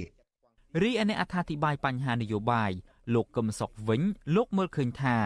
[0.82, 2.70] រីឯអ្នកអត្ថាធិប្បាយបញ្ហានយោបាយ
[3.14, 4.02] លោកកឹមសុខវិញ
[4.36, 5.18] លោកមើលឃើញថា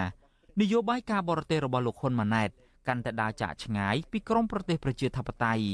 [0.61, 2.51] នយោបាយការបរទេសរបស់លោកហ៊ុនម៉ាណែត
[2.89, 5.65] កាន់តែដើរចាកឆ្ងាយពីក្រមប្រទេសប្រជាធិបតេយ្យ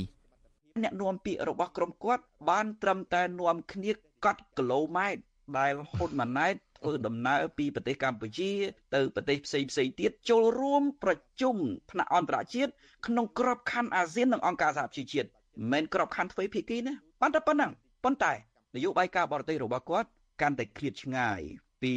[0.83, 3.93] អ្នកនាំពាក្យរបស់ក្រុមគាត់បានត្រឹមតែនាំគ្នា
[4.25, 5.23] កត់គីឡូម៉ែត្រ
[5.59, 8.51] ដែលហ៊ុនម៉ាណែតធ្វើដំណើរពីប្រទេសកម្ពុជា
[8.95, 11.57] ទៅប្រទេសផ្សេងផ្សេងទៀតចូលរួមប្រជុំ
[11.91, 12.73] ថ្នាក់អន្តរជាតិ
[13.07, 15.33] ក្នុងក្របខ័ណ្ឌអាស៊ាននិងអង្គការសហប្រជាជាតិមិ
[15.67, 17.71] នមែនក្របខ័ណ្ឌទ្វេភាគីណាប៉ុន្តែប៉ុណ្ណឹង
[18.05, 18.33] ប៉ុន្តែ
[18.77, 20.09] នយោបាយការបរទេសរបស់គាត់
[20.43, 21.41] កាន់តែឃ្លាតឆ្ងាយ
[21.83, 21.95] ពី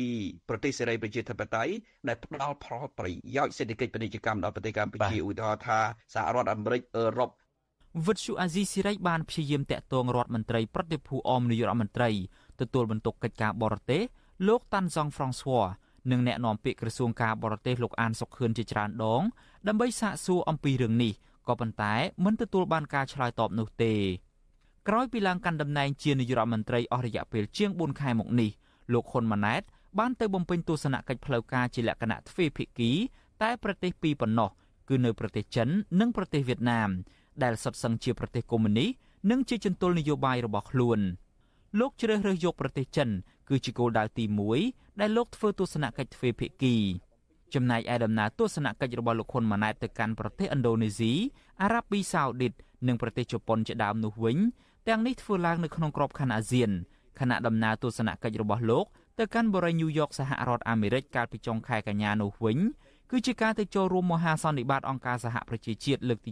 [0.49, 1.73] ប្រទេសសេរីប្រជាធិបតេយ្យ
[2.07, 5.79] ដែលផ្ដល់ផលប្រយោជន៍សេដ្ឋកិច្ចពាណិជ្ជកម្មដល់ប្រទេសកម្ពុជាឧទាហរណ៍ថា
[6.13, 7.31] សហរដ្ឋអាមេរិកអឺរ៉ុប
[8.05, 12.09] វិទ្យុអាស៊ីសេរីបានព្យាយាមតាក់ទងរដ្ឋមន្ត្រីប្រតិភូអមនាយករដ្ឋមន្ត្រី
[12.59, 14.01] ទទួលបន្ទុកកិច្ចការបរទេស
[14.47, 15.65] លោកតាន់សង់ហ្វ្រង់ស្វ័រ
[16.11, 19.23] និងអ្នកនាំពាក្យក្រសួងការបរទេសលោកអានសុខឿនជាច្រើនដង
[19.67, 21.13] ដើម្បីសាកសួរអំពីរឿងនេះ
[21.47, 21.93] ក៏ប៉ុន្តែ
[22.25, 23.93] មិនទទួលបានការឆ្លើយតបនោះទេ
[24.87, 28.49] ក្រោយពីឡើងកាន់តំណែងជានាយករដ្ឋមន្ត្រីអស់រយៈពេលជាង4ខែមកនេះ
[28.93, 29.61] លោកហ៊ុនម៉ាណែត
[29.99, 32.91] បានទៅបំពេញទស្សនកិច្ចផ្លូវការជាលក្ខណៈទ្វេភាគី
[33.41, 34.49] តែប្រទេសពីរប៉ុណ្ណោះ
[34.89, 35.67] គឺនៅប្រទេសចិន
[35.99, 36.89] និងប្រទេសវៀតណាម
[37.43, 38.89] ដែលសុទ្ធសឹងជាប្រទេសកុម្មុយនីស
[39.31, 40.99] និងជាចន្ទុលនយោបាយរបស់ខ្លួន
[41.79, 43.09] លោកជ្រើសរើសយកប្រទេសចិន
[43.49, 44.23] គឺជាគោលដៅទី
[44.63, 46.75] 1ដែលលោកធ្វើទស្សនកិច្ចទ្វេភាគី
[47.53, 51.13] ចំណែកឯដំណើរទស្សនកិច្ចរបស់លោកហ៊ុនម៉ាណែតទៅកាន់ប្រទេសឥណ្ឌូនេស៊ី
[51.61, 52.53] អារ៉ាប៊ីសាអូឌីត
[52.87, 54.37] និងប្រទេសជប៉ុនជាដើមនោះវិញ
[54.87, 56.71] ទាំងនេះធ្វើឡើងនៅក្នុងក្របខ័ណ្ឌអាស៊ាន
[57.19, 58.85] ខណៈដំណើរទស្សនកិច្ចរបស់លោក
[59.19, 62.57] ទៅកាន់បរិយាញូវយ៉កសហរដ្ឋអាមេរិកកាលពីចុងខែកញ្ញានោះវិញ
[63.11, 66.31] គឺជាការទៅចូលរួមមហាសន្និបាតអង្គការសហប្រជាជាតិលើកទី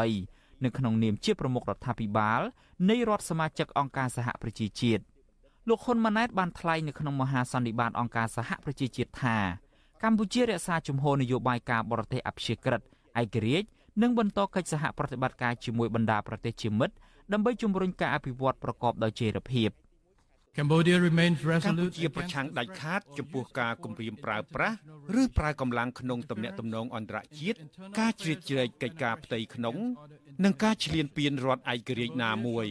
[0.00, 2.40] 78នៅក្នុងនាមជាប្រមុខរដ្ឋាភិបាល
[2.90, 5.02] នៃរដ្ឋសមាជិកអង្គការសហប្រជាជាតិ
[5.68, 9.36] លោកហ៊ុនម៉ាណែតបានថ្លែងនៅក្នុងមហាសន្និបាតអង្គការសហប្រជាជាតិថា
[10.02, 12.80] កម្ពុជារក្សាជំហរនយោបាយការបរទេសអព្យាក្រឹត
[13.20, 13.68] ឯករាជ្យ
[14.02, 16.94] និងបន្តកិច្ចសហប្រតិបត្តិការជាមួយបណ្ដាប្រទេសជាមិត្ត
[17.32, 19.70] ដើម្បីជំរុញការអភិវឌ្ឍប្រកបដោយចីរភាព
[20.56, 24.76] Cambodia remains resolute ជាប្រឆាំងដាច់ខាតចំពោះការគំរាមប្រើប្រាស់
[25.20, 27.58] ឬប្រើកម្លាំងក្នុងទំនាក់ទំនងអន្តរជាតិ
[27.98, 29.76] ការជ្រៀតជ្រែកកិច្ចការផ្ទៃក្នុង
[30.44, 32.66] និងការឈ្លានពានរដ្ឋឯករាជ្យណាមួយ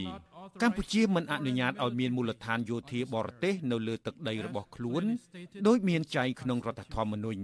[0.60, 5.02] កម្ពុជាមិនអនុញ្ញាតឲ្យមានមូលដ្ឋានយោធាបរទេសនៅលើទឹកដីរបស់ខ្លួន
[5.68, 7.42] ដោយមានចែងក្នុងរដ្ឋធម្មនុញ្ញ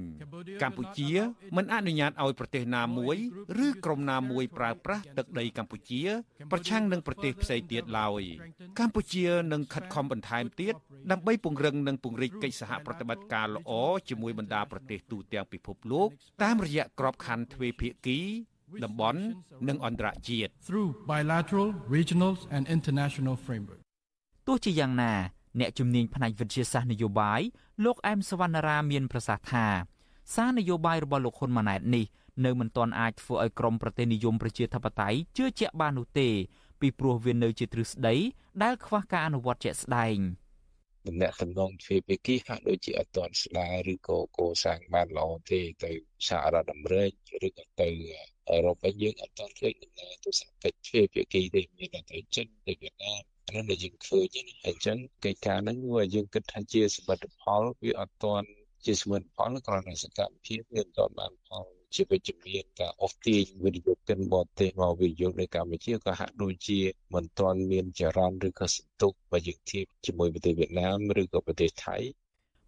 [0.63, 1.11] កម្ពុជា
[1.57, 3.17] មិនអនុញ្ញាតឲ្យប្រទេសណាមួយ
[3.67, 6.01] ឬក្រុមណាមួយប្រើប្រាស់ទឹកដីកម្ពុជា
[6.53, 8.23] ប្រឆាំងនឹងប្រទេសផ្សេងទៀតឡើយ
[8.79, 10.75] កម្ពុជានឹងខិតខំបន្ថែមទៀត
[11.11, 13.71] ដើម្បីពង្រឹងនិងពង្រីកកិច្ចសហប្រតិបត្តិការល្អ
[14.09, 16.09] ជាមួយបណ្ដាប្រទេសទូទាំងពិភពលោក
[16.43, 18.21] តាមរយៈក្របខ័ណ្ឌទ្វេភាគី
[18.85, 19.21] តំបន់
[19.69, 23.83] និងអន្តរជាតិ through bilateral regional and international framework
[24.47, 25.13] ទោះជាយ៉ាងណា
[25.61, 27.41] អ្នកជំនាញផ្នែកវិទ្យាសាស្ត្រនយោបាយ
[27.85, 29.67] លោកអែមសវណ្ណរាមានប្រសាសន៍ថា
[30.35, 32.05] សារនយោបាយរបស់លោកហ៊ុនម៉ាណែតនេះ
[32.45, 36.29] នៅមិនទាន់អាចធ្វើឲ្យក្រមប្រទេសនិយមប្រជាធិបតេយ្យជឿជាក់បាននោះទេ
[36.81, 38.15] ពីព្រោះវានៅជាទ្រឹស្ដី
[38.63, 40.19] ដែលខ្វះការអនុវត្តជាក់ស្ដែង
[41.09, 45.93] តំណែងតំណងទ្វេភាគីហាក់ដូចជាអត់ទាន់ស្ដារឬក៏កសាងបានល្អទេទៅ
[46.29, 47.13] សហរដ្ឋអាមេរិក
[47.47, 47.89] ឬក៏ទៅ
[48.51, 58.47] អឺរ៉ុបវិញយើងអត់ទាន់ឃើញដំណើរទស្សនកិច្ចទ្វេភាគីទេមានតែទៅចិនទៅវៀតណាមអានោះដែលយើងឃើញហ្នឹងហើយអញ្ចឹងកិច្ចការហ្នឹងវាយើងគិតថាជាសមិទ្ធផលវាអត់ទាន់
[58.87, 66.79] ជាសមិទ្ធផលគ្រាន់តែសកម្មភាពវាអត់ទាន់បានផល ជាវិជ្ជមានការអូសទាញវិនិយោគិនបរទេសមកវិនិយោគនៅកម្ពុជាក៏ហាក់ដូចជា
[67.15, 71.97] មិនទាន់មានចរន្តឬក៏សន្ទុះបើយើងធៀបជាមួយប្រទេសវៀតណាមឬក៏ប្រទេសថៃ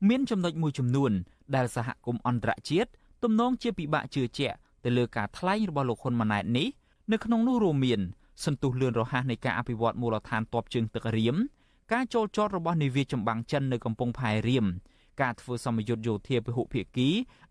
[0.09, 1.13] មានចំណុចមួយចំនួន
[1.57, 2.91] ដែលសហគមន៍អន្តរជាតិ
[3.23, 6.69] ទំនងជាពិបាកជឿជាក់ទៅលើការថ្លែងរបស់លោកហ៊ុនម៉ាណែតនេះ
[7.13, 8.01] នៅក្នុងនោះរួមមាន
[8.45, 11.37] សន្ទុះលឿនរហ័សនៃការអភិវឌ្ឍមូលដ្ឋានទ័ពជើងទឹករៀម
[11.93, 14.67] ការចូលចតរបស់នាវាចម្បាំងចិននៅកំពង់ផែរៀម
[15.23, 17.09] ការធ្វើសម្ពយុទ្ធយោធាពហុភាគី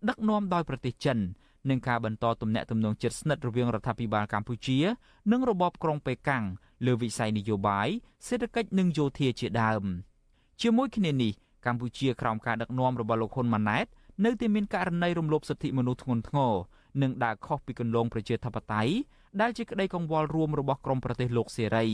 [0.08, 1.18] ដឹកនាំដោយប្រទេសចិន
[1.68, 4.78] និងការបន្តទំនាក់ទំនងជិតស្និទ្ធរវាងរដ្ឋាភិបាលកម្ពុជា
[5.32, 6.44] និងរបបក្រុងប៉េកាំង
[6.86, 7.88] លើវិស័យនយោបាយ
[8.26, 9.84] សេដ្ឋកិច្ចនិងយោធាជាដើម
[10.62, 11.32] ជាមួយគ្នានេះ
[11.66, 13.86] កម្ពុជាក្រោមការដឹកនាំរបស់លោកហ៊ុនម៉ាណែត
[14.24, 16.54] នៅតែមានករណីរំលោភសិទ្ធិមនុស្សធ្ងន់ធ្ងរ
[17.02, 18.92] និងដើរខុសពីគន្លងប្រជាធិបតេយ្យ
[19.40, 21.86] ដែលជាក្តីកង្វល់រួមរបស់ក្រមប្រទេសលោកសេរី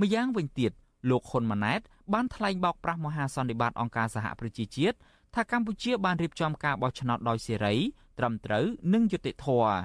[0.00, 0.72] ម្យ៉ាងវិញទៀត
[1.10, 1.80] លោកហ៊ុនម៉ាណែត
[2.14, 4.96] បានថ្លែងបោកប្រាស់មហាសន្និបាតអង្គការសហប្រជាជាតិ
[5.34, 7.74] ថាកម្ពុជាបានរៀបចំការបោះឆ្នោតដោយសេរី
[8.18, 9.76] ត្រឹមត្រូវនិងយុត្តិធម៌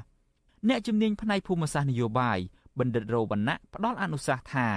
[0.70, 2.40] អ្នកជំនាញផ្នែកភូមិសាស្ត្រនយោបាយ
[2.80, 4.68] បណ្ឌិតរវណ្ណៈផ្ដល់អនុសាសន៍ថា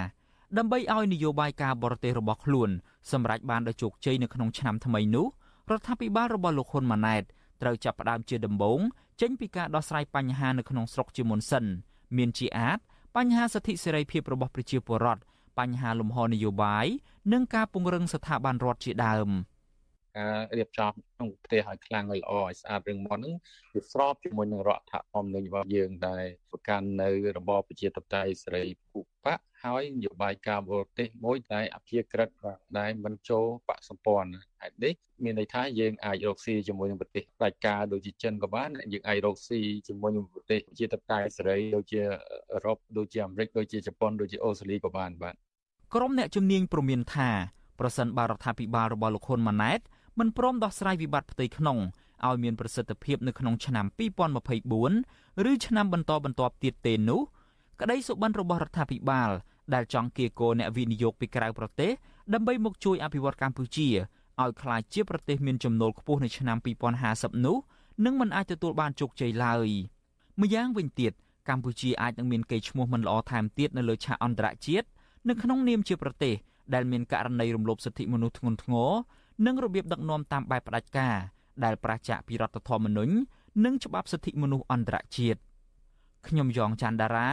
[0.56, 2.70] ដើម្បីឲ្យនយោបាយការបរទេសរបស់ខ្លួន
[3.12, 5.26] សម្រេចបានដោយជោគជ័យនៅក្នុងឆ្នាំថ្មីនោះ
[5.70, 7.22] រដ្ឋាភិបាលរបស់លោកហ៊ុនម៉ាណែត
[7.62, 8.80] ត្រូវចាប់ផ្ដើមជាដំបូង
[9.20, 11.64] ចេញពីការដោះស្រាយបញ្ហានៅក្នុងស្រុកជាមុនសិន
[12.16, 12.78] មានជាអាច
[13.16, 15.22] បញ្ហាសិទ្ធិសេរីភាពរបស់ប្រជាពលរដ្ឋ
[15.58, 16.86] បញ្ហាលំហនយោបាយ
[17.32, 19.28] និងការពង្រឹងស្ថាប័នរដ្ឋជាដើម។
[20.16, 23.34] ការរៀបចំក្នុងប្រទេសឲ្យខ្លាំងឲ្យល្អឲ្យស្អាតរឹងមាំហ្នឹង
[23.74, 27.08] វាស្របជាមួយនឹងរដ្ឋធម្មនុញ្ញរបស់យើងដែលប្រកាន់នៅ
[27.38, 32.28] របបប្រជាធិបតេយ្យសេរីភូបកហើយនយោបាយការបរទេសមួយដែលអភិក្រិត
[32.78, 34.30] ដែលមិនចូលបកសម្ព័ន្ធ
[34.62, 34.94] ហេតុនេះ
[35.24, 42.00] មានន័យថាយើងអាចរកស៊ីជាមួយនឹងប្រទេសផ្ដាច់ការដូចជាចិនក៏បានយើងអាចរកស៊ីជាមួយនឹងប្រទេសប្រជាធិបតេយ្យសេរីដូចជា
[42.52, 45.34] អឺរ៉ុបដូចជាអាមេរិកដូចជាជប៉ុនដូចជាអូស្ត្រាលីក៏បានបាទ
[45.94, 47.30] ក្រុមអ្នកជំនាញព្រមានថា
[47.80, 49.80] ប្រសិនបើរដ្ឋាភិបាលរបស់លោកហ៊ុនម៉ាណែត
[50.18, 51.78] មិនព្រមដោះស្រាយវិបត្តិផ្ទៃក្នុង
[52.26, 53.86] ឲ្យមានប្រសិទ្ធភាពនៅក្នុងឆ្នាំ
[54.66, 57.20] 2024ឬឆ្នាំបន្តបន្ទាប់ទៀតទេនោះ
[57.80, 59.30] ក្តីសុបិនរបស់រដ្ឋាភិបាល
[59.74, 61.90] ដែលចង់គៀកោអ្នកវិនិយោគពីក្រៅប្រទេស
[62.34, 63.88] ដើម្បីមកជួយអភិវឌ្ឍកម្ពុជា
[64.42, 66.58] ឲ្យក្លាយជាប្រទេសមានចំណូលខ្ពស់នៅឆ្នាំ
[67.02, 67.56] 2050នោះ
[68.04, 69.68] នឹងមិនអាចទទួលបានជោគជ័យឡើយ
[70.40, 71.12] ម្យ៉ាងវិញទៀត
[71.48, 74.86] កម្ពុជាអាចនឹងមានកេរ្តិ៍ឈ្មោះមិនល្អថែមទៀតនៅលើឆាកអន្តរជាតិ
[75.28, 76.34] នៅក្នុងនាមជាប្រទេស
[76.74, 78.92] ដែលមានករណីរំលោភសិទ្ធិមនុស្សធ្ងន់ធ្ងរ
[79.44, 81.16] និងរបៀបដឹកនាំតាមបែបផ្ដាច់ការ
[81.64, 83.14] ដែលប្រជាពីរដ្ឋធម្មនុញ្ញ
[83.64, 85.40] និងច្បាប់សិទ្ធិមនុស្សអន្តរជាតិ
[86.28, 87.28] ខ្ញុំយ៉ងច័ន្ទដារា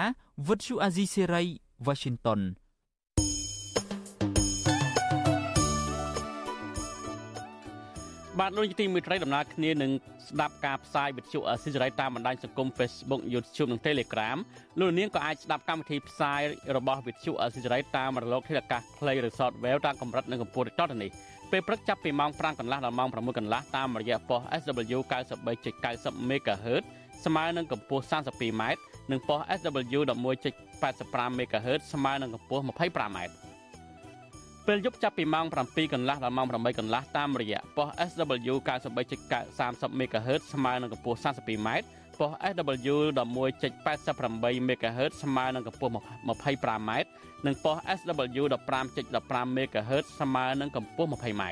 [0.48, 1.44] វិទ្យុអាស៊ីសេរី
[1.88, 2.42] Washington
[8.40, 9.92] បាទលោកទីមេត្រីដំណើរគ្នានឹង
[10.28, 14.38] ស្ដាប់ការផ្សាយវិទ្យុអស៊ីសេរីតាមបណ្ដាញសង្គម Facebook YouTube និង Telegram
[14.80, 16.42] លោកនាងក៏អាចស្ដាប់កម្មវិធីផ្សាយ
[16.78, 21.12] របស់វិទ្យុអស៊ីសេរីតាមរលកធាតុអាកាសខ្លីឬ Shortwave តាមកម្រិតនិងកម្ពស់ដូចតទៅនេះ
[21.54, 25.00] ពេលព្រឹកចាប់ពីម៉ោង5កន្លះដល់ម៉ោង6កន្លះតាមរយៈប៉ុស SW
[25.64, 26.84] 93.90 MHz
[27.26, 28.64] ស្មើនឹងកម្ពស់ 32m
[29.12, 33.20] និងប៉ុស SW 11.85 MHz ស្មើនឹងកម្ពស់ 25m
[34.68, 38.56] ពេលយប់ចាប់ពីម៉ោង7កន្លះដល់ម៉ោង8កន្លះតាមរយៈប៉ុស SW
[39.28, 41.20] 93.30 MHz ស្មើនឹងកម្ពស់
[42.14, 45.92] 32m ប៉ុស SW 11.88 MHz ស្មើនឹងកម្ពស់
[46.30, 46.92] 25m
[47.46, 48.44] និងប៉ុស SW
[48.92, 51.44] 15.15 MHz ស្មើនឹងកម្ពស់ 20m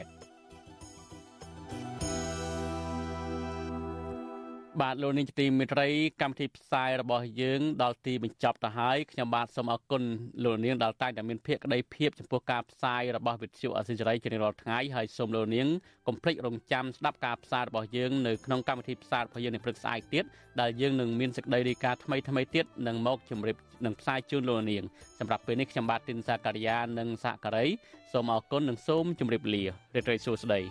[4.80, 5.90] បាទលោកនាងទីមេត្រី
[6.22, 10.04] កម្មវិធីផ្សាយរបស់យើង ដល់ទីបញ្ចប់ទៅហើយខ្ញុំបាទសូមអរគុណ
[10.44, 15.68] លោកនាងដែលតែងតែមានភក្ដីភាពចំពោះការផ្សាយរបស់វិទ្យុអសិរ័យជារៀងរាល់ថ្ងៃហើយសូមលោកនាង
[16.08, 20.24] កុំភ្លេចរងចាំស្ដាប់ការផ្សាយរបស់យើងនៅក្នុងកម្មវិធីផ្សាយរបស់យើងនៅព្រឹកស្អែកទៀត
[20.62, 24.84] ដែលយើងនឹងមានសេចក្តីរាយការណ៍ថ្មីថ្មីទៀតនឹងមកជម្រាបនឹងផ្សាយជូនលោកនាង
[25.20, 27.66] សម្រាប់ពេលនេះខ្ញុំបាទទីនសាការីយ៉ានិងសាការី
[28.14, 29.64] សូមអរគុណនិងសូមជម្រាបលា
[29.96, 30.62] រីករាយសួស្តី